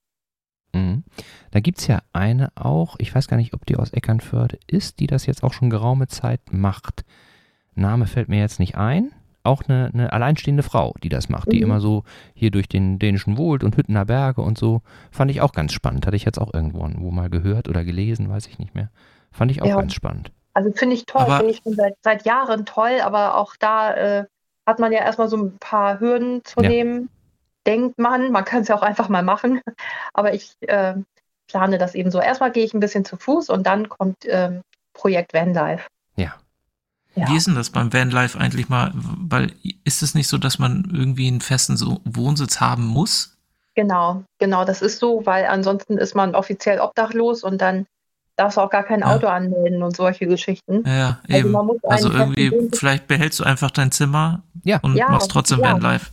[1.52, 5.00] Da gibt es ja eine auch, ich weiß gar nicht, ob die aus Eckernförde ist,
[5.00, 7.06] die das jetzt auch schon geraume Zeit macht.
[7.76, 9.12] Name fällt mir jetzt nicht ein.
[9.44, 11.52] Auch eine, eine alleinstehende Frau, die das macht, mhm.
[11.52, 12.04] die immer so
[12.34, 14.82] hier durch den dänischen Wohlt und Hüttener Berge und so.
[15.12, 16.06] Fand ich auch ganz spannend.
[16.06, 18.90] Hatte ich jetzt auch irgendwo wo mal gehört oder gelesen, weiß ich nicht mehr.
[19.32, 19.78] Fand ich auch ja.
[19.78, 20.32] ganz spannend.
[20.54, 24.26] Also finde ich toll, finde ich schon seit, seit, Jahren toll, aber auch da äh,
[24.66, 26.70] hat man ja erstmal so ein paar Hürden zu ja.
[26.70, 27.10] nehmen
[27.70, 28.32] denkt man.
[28.32, 29.62] Man kann es ja auch einfach mal machen.
[30.14, 30.96] Aber ich äh,
[31.48, 32.20] plane das eben so.
[32.20, 34.62] Erstmal gehe ich ein bisschen zu Fuß und dann kommt ähm,
[34.94, 35.86] Projekt Vanlife.
[36.16, 36.34] Ja.
[37.16, 37.28] ja.
[37.30, 38.92] Wie ist denn das beim Vanlife eigentlich mal?
[38.94, 39.54] Weil
[39.84, 43.38] ist es nicht so, dass man irgendwie einen festen so Wohnsitz haben muss?
[43.76, 47.86] Genau, genau, das ist so, weil ansonsten ist man offiziell obdachlos und dann
[48.36, 50.84] darfst du auch gar kein Auto anmelden und solche Geschichten.
[50.86, 51.80] Ja, also eben.
[51.84, 54.80] Also irgendwie, vielleicht behältst du einfach dein Zimmer ja.
[54.82, 55.74] und ja, machst trotzdem ja.
[55.74, 56.08] Vanlife.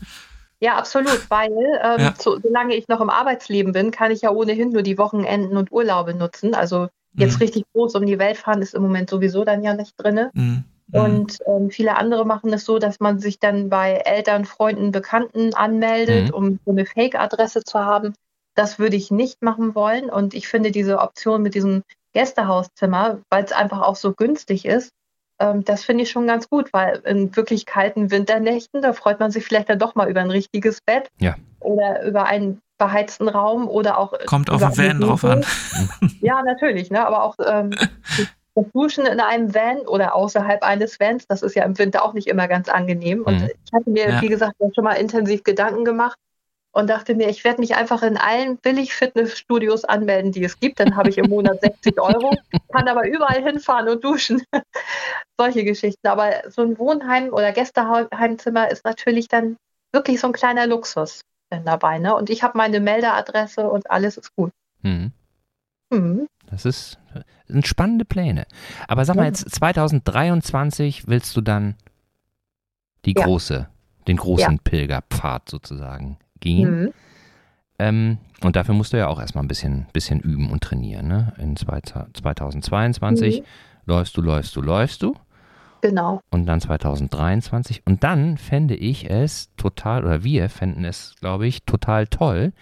[0.61, 2.15] Ja, absolut, weil ähm, ja.
[2.19, 5.71] so, solange ich noch im Arbeitsleben bin, kann ich ja ohnehin nur die Wochenenden und
[5.71, 6.55] Urlaube nutzen.
[6.55, 7.43] Also jetzt mhm.
[7.43, 10.31] richtig groß um die Welt fahren ist im Moment sowieso dann ja nicht drin.
[10.33, 10.65] Mhm.
[10.89, 11.01] mhm.
[11.01, 15.55] Und ähm, viele andere machen es so, dass man sich dann bei Eltern, Freunden, Bekannten
[15.55, 16.35] anmeldet, mhm.
[16.35, 18.15] um so eine Fake-Adresse zu haben.
[18.55, 20.09] Das würde ich nicht machen wollen.
[20.09, 21.83] Und ich finde diese Option mit diesem
[22.15, 24.91] Gästehauszimmer, weil es einfach auch so günstig ist,
[25.39, 29.31] ähm, das finde ich schon ganz gut, weil in wirklich kalten Winternächten, da freut man
[29.31, 31.35] sich vielleicht dann doch mal über ein richtiges Bett ja.
[31.61, 34.15] oder über einen beheizten Raum oder auch.
[34.27, 35.45] Kommt auf den Van drauf an.
[36.21, 37.07] ja, natürlich, ne?
[37.07, 37.71] aber auch ähm,
[38.55, 42.15] das Duschen in einem Van oder außerhalb eines Vans, das ist ja im Winter auch
[42.15, 43.23] nicht immer ganz angenehm.
[43.23, 43.51] Und mhm.
[43.65, 44.23] ich hatte mir, ja.
[44.23, 46.19] wie gesagt, schon mal intensiv Gedanken gemacht,
[46.77, 50.79] und dachte mir, ich werde mich einfach in allen Billig-Fitnessstudios anmelden, die es gibt.
[50.79, 52.37] Dann habe ich im Monat 60 Euro,
[52.71, 54.43] kann aber überall hinfahren und duschen.
[55.39, 56.07] Solche Geschichten.
[56.07, 59.57] Aber so ein Wohnheim oder Gästeheimzimmer ist natürlich dann
[59.91, 61.99] wirklich so ein kleiner Luxus dabei.
[61.99, 62.15] Ne?
[62.15, 64.53] Und ich habe meine Meldeadresse und alles ist gut.
[64.83, 65.13] Mhm.
[65.89, 66.27] Mhm.
[66.51, 66.99] Das ist
[67.47, 68.47] sind spannende Pläne.
[68.87, 71.75] Aber sag mal jetzt, 2023 willst du dann
[73.07, 73.25] die ja.
[73.25, 73.67] große,
[74.09, 74.61] den großen ja.
[74.63, 76.81] Pilgerpfad sozusagen gehen.
[76.83, 76.93] Mhm.
[77.79, 81.09] Ähm, und dafür musst du ja auch erstmal ein bisschen, bisschen üben und trainieren.
[81.09, 81.33] Ne?
[81.39, 83.45] In 2022 mhm.
[83.87, 85.15] läufst du, läufst du, läufst du.
[85.83, 86.21] Genau.
[86.31, 87.83] Und dann 2023.
[87.85, 92.53] Und dann fände ich es total, oder wir fänden es, glaube ich, total toll,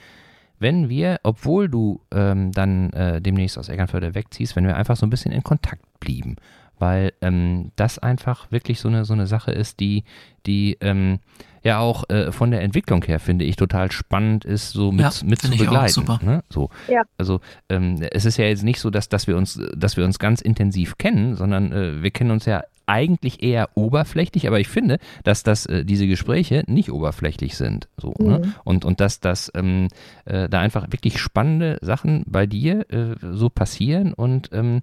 [0.58, 5.06] wenn wir, obwohl du ähm, dann äh, demnächst aus Eckernförde wegziehst, wenn wir einfach so
[5.06, 6.36] ein bisschen in Kontakt blieben.
[6.78, 10.04] Weil ähm, das einfach wirklich so eine, so eine Sache ist, die,
[10.46, 11.20] die ähm,
[11.64, 15.10] ja auch äh, von der Entwicklung her, finde ich, total spannend ist, so mit, ja,
[15.24, 16.04] mit zu begleiten.
[16.22, 16.44] Ne?
[16.50, 16.68] So.
[16.88, 17.02] Ja.
[17.16, 17.40] Also
[17.70, 20.42] ähm, es ist ja jetzt nicht so, dass, dass, wir uns, dass wir uns ganz
[20.42, 25.42] intensiv kennen, sondern äh, wir kennen uns ja eigentlich eher oberflächlich, aber ich finde, dass
[25.42, 27.88] das, äh, diese Gespräche nicht oberflächlich sind.
[27.96, 28.24] So, ne?
[28.24, 28.44] mhm.
[28.44, 28.54] ne?
[28.64, 29.88] und, und dass, dass ähm,
[30.26, 34.82] äh, da einfach wirklich spannende Sachen bei dir äh, so passieren und ähm,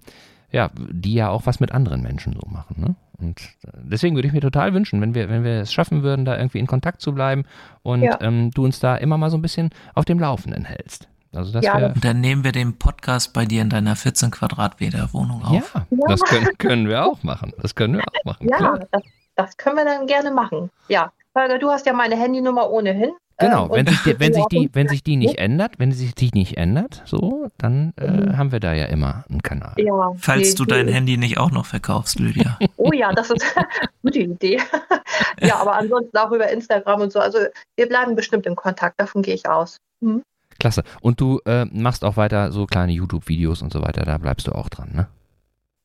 [0.52, 2.76] ja, die ja auch was mit anderen Menschen so machen.
[2.80, 2.96] Ne?
[3.20, 6.26] Und äh, deswegen würde ich mir total wünschen, wenn wir, wenn wir es schaffen würden,
[6.26, 7.46] da irgendwie in Kontakt zu bleiben
[7.84, 8.20] und ja.
[8.22, 11.08] ähm, du uns da immer mal so ein bisschen auf dem Laufenden hältst.
[11.34, 14.32] Also das ja, wär, und dann nehmen wir den Podcast bei dir in deiner 14
[14.32, 15.74] Quadratmeter Wohnung auf.
[15.74, 16.08] Ja, ja.
[16.08, 17.54] das können, können wir auch machen.
[17.62, 18.50] Das können wir auch machen.
[18.50, 19.04] Ja, das,
[19.36, 20.70] das, können wir dann gerne machen.
[20.90, 23.12] Ja, Holger, du hast ja meine Handynummer ohnehin.
[23.42, 26.16] Genau, ähm, wenn, sich die, wenn, sich die, wenn sich die nicht ändert, wenn sich
[26.16, 28.38] die nicht ändert, so, dann äh, mhm.
[28.38, 29.74] haben wir da ja immer einen Kanal.
[29.78, 32.58] Ja, Falls du dein Handy nicht auch noch verkaufst, Lydia.
[32.78, 33.68] Oh ja, das ist eine
[34.02, 34.60] gute Idee.
[35.40, 37.20] ja, aber ansonsten auch über Instagram und so.
[37.20, 37.40] Also
[37.76, 39.78] wir bleiben bestimmt in Kontakt, davon gehe ich aus.
[40.00, 40.24] Mhm.
[40.60, 40.84] Klasse.
[41.02, 44.52] Und du äh, machst auch weiter so kleine YouTube-Videos und so weiter, da bleibst du
[44.54, 45.08] auch dran, ne?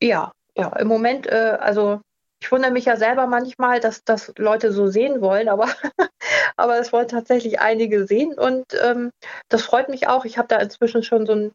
[0.01, 0.69] Ja, ja.
[0.77, 2.01] Im Moment, äh, also
[2.39, 5.67] ich wundere mich ja selber manchmal, dass das Leute so sehen wollen, aber
[6.57, 9.11] aber es wollen tatsächlich einige sehen und ähm,
[9.49, 10.25] das freut mich auch.
[10.25, 11.51] Ich habe da inzwischen schon so ein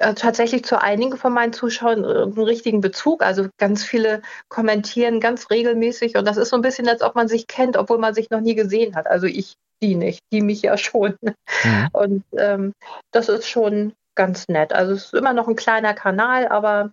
[0.00, 3.22] äh, tatsächlich zu einigen von meinen Zuschauern äh, einen richtigen Bezug.
[3.22, 7.28] Also ganz viele kommentieren ganz regelmäßig und das ist so ein bisschen, als ob man
[7.28, 9.06] sich kennt, obwohl man sich noch nie gesehen hat.
[9.06, 9.54] Also ich
[9.84, 11.16] die nicht, die mich ja schon.
[11.22, 11.88] Mhm.
[11.92, 12.72] Und ähm,
[13.12, 14.72] das ist schon ganz nett.
[14.72, 16.92] Also es ist immer noch ein kleiner Kanal, aber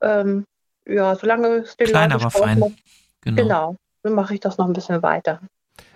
[0.00, 0.44] ähm,
[0.86, 2.58] ja, solange es den Klein, Leuten aber fein.
[2.58, 2.72] Macht,
[3.22, 3.42] genau.
[3.42, 5.40] genau, dann mache ich das noch ein bisschen weiter.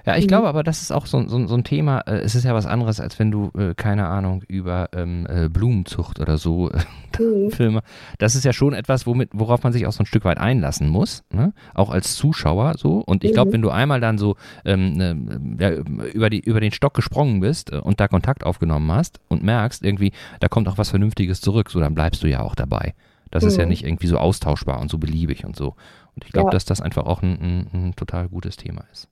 [0.07, 0.29] Ja, ich mhm.
[0.29, 1.99] glaube aber, das ist auch so, so, so ein Thema.
[2.07, 5.49] Äh, es ist ja was anderes, als wenn du, äh, keine Ahnung, über ähm, äh,
[5.49, 6.79] Blumenzucht oder so äh,
[7.21, 7.51] mhm.
[7.51, 7.83] Filme.
[8.19, 10.89] Das ist ja schon etwas, womit, worauf man sich auch so ein Stück weit einlassen
[10.89, 11.53] muss, ne?
[11.75, 13.03] auch als Zuschauer so.
[13.05, 13.55] Und ich glaube, mhm.
[13.55, 17.73] wenn du einmal dann so ähm, ne, ja, über, die, über den Stock gesprungen bist
[17.73, 21.69] äh, und da Kontakt aufgenommen hast und merkst, irgendwie, da kommt auch was Vernünftiges zurück,
[21.69, 22.95] so dann bleibst du ja auch dabei.
[23.31, 23.71] Das ist ja mhm.
[23.71, 25.75] nicht irgendwie so austauschbar und so beliebig und so.
[26.15, 26.53] Und ich glaube, ja.
[26.53, 29.09] dass das einfach auch ein, ein, ein total gutes Thema ist.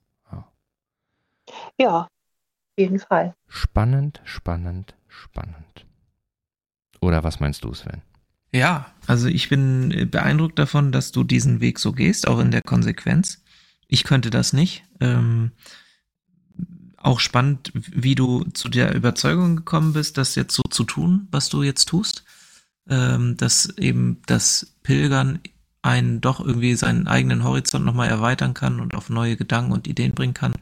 [1.79, 2.09] Ja, auf
[2.77, 3.35] jeden Fall.
[3.47, 5.85] Spannend, spannend, spannend.
[7.01, 8.01] Oder was meinst du, Sven?
[8.51, 12.61] Ja, also ich bin beeindruckt davon, dass du diesen Weg so gehst, auch in der
[12.61, 13.43] Konsequenz.
[13.87, 14.83] Ich könnte das nicht.
[15.01, 15.51] Ähm,
[16.97, 21.49] auch spannend, wie du zu der Überzeugung gekommen bist, das jetzt so zu tun, was
[21.49, 22.23] du jetzt tust.
[22.89, 25.39] Ähm, dass eben das Pilgern
[25.81, 30.13] einen doch irgendwie seinen eigenen Horizont nochmal erweitern kann und auf neue Gedanken und Ideen
[30.13, 30.53] bringen kann.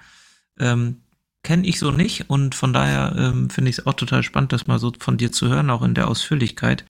[0.60, 0.98] Ähm,
[1.44, 4.66] Kenne ich so nicht und von daher ähm, finde ich es auch total spannend, das
[4.66, 6.86] mal so von dir zu hören, auch in der Ausführlichkeit.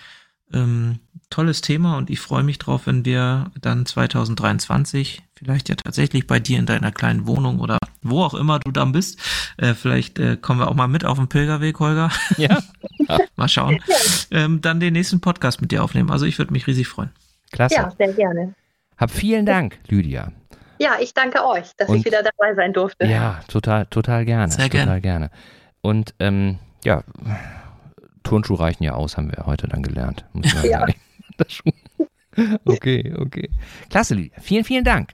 [0.54, 0.99] Ähm,
[1.30, 6.39] tolles Thema und ich freue mich drauf, wenn wir dann 2023 vielleicht ja tatsächlich bei
[6.39, 9.20] dir in deiner kleinen Wohnung oder wo auch immer du dann bist,
[9.58, 12.12] äh, vielleicht äh, kommen wir auch mal mit auf den Pilgerweg, Holger.
[12.38, 12.62] Ja.
[13.36, 13.80] mal schauen.
[14.32, 16.12] Ähm, dann den nächsten Podcast mit dir aufnehmen.
[16.12, 17.10] Also ich würde mich riesig freuen.
[17.51, 17.76] Klasse.
[17.76, 18.54] Ja, sehr gerne.
[18.97, 20.32] Hab vielen Dank, Lydia.
[20.80, 23.06] Ja, ich danke euch, dass und, ich wieder dabei sein durfte.
[23.06, 24.51] Ja, total, total gerne.
[24.51, 25.30] Sehr total gerne.
[25.82, 27.04] Und ähm, ja,
[28.24, 30.26] Turnschuhe reichen ja aus, haben wir heute dann gelernt.
[30.63, 30.86] ja.
[32.65, 33.49] okay, okay.
[33.89, 34.39] Klasse, Lydia.
[34.41, 35.11] Vielen, vielen Dank.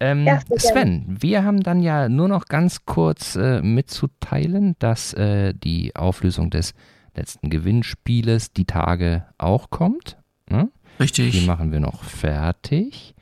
[0.00, 5.54] Ähm, ja, Sven, wir haben dann ja nur noch ganz kurz äh, mitzuteilen, dass äh,
[5.54, 6.74] die Auflösung des
[7.14, 10.18] letzten Gewinnspieles die Tage auch kommt.
[10.50, 10.68] Ne?
[10.98, 11.32] Richtig.
[11.32, 13.14] Die machen wir noch fertig.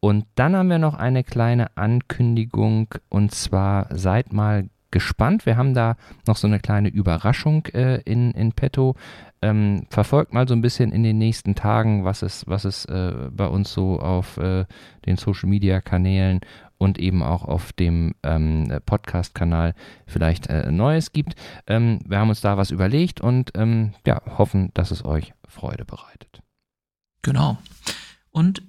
[0.00, 5.46] Und dann haben wir noch eine kleine Ankündigung und zwar seid mal gespannt.
[5.46, 8.96] Wir haben da noch so eine kleine Überraschung äh, in, in petto.
[9.42, 13.30] Ähm, verfolgt mal so ein bisschen in den nächsten Tagen, was es, was es äh,
[13.30, 14.66] bei uns so auf äh,
[15.06, 16.40] den Social Media Kanälen
[16.76, 19.74] und eben auch auf dem ähm, Podcast-Kanal
[20.06, 21.34] vielleicht äh, Neues gibt.
[21.66, 25.84] Ähm, wir haben uns da was überlegt und ähm, ja, hoffen, dass es euch Freude
[25.84, 26.42] bereitet.
[27.22, 27.58] Genau.
[28.30, 28.62] Und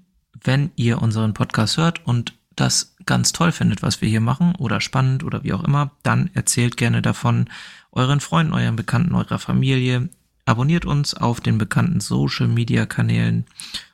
[0.43, 4.81] wenn ihr unseren Podcast hört und das ganz toll findet, was wir hier machen oder
[4.81, 7.49] spannend oder wie auch immer, dann erzählt gerne davon
[7.91, 10.09] euren Freunden, euren Bekannten, eurer Familie.
[10.45, 13.45] Abonniert uns auf den bekannten Social Media Kanälen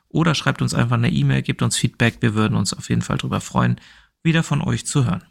[0.08, 2.18] oder schreibt uns einfach eine E-Mail, gebt uns Feedback.
[2.20, 3.80] Wir würden uns auf jeden Fall darüber freuen,
[4.22, 5.24] wieder von euch zu hören.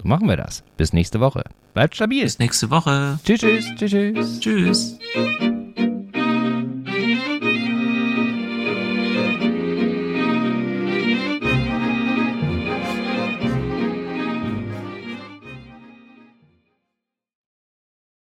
[0.00, 0.62] So machen wir das.
[0.76, 1.44] Bis nächste Woche.
[1.74, 2.22] Bleibt stabil.
[2.22, 3.18] Bis nächste Woche.
[3.24, 4.40] Tschüss, tschüss, tschüss.
[4.40, 4.98] Tschüss.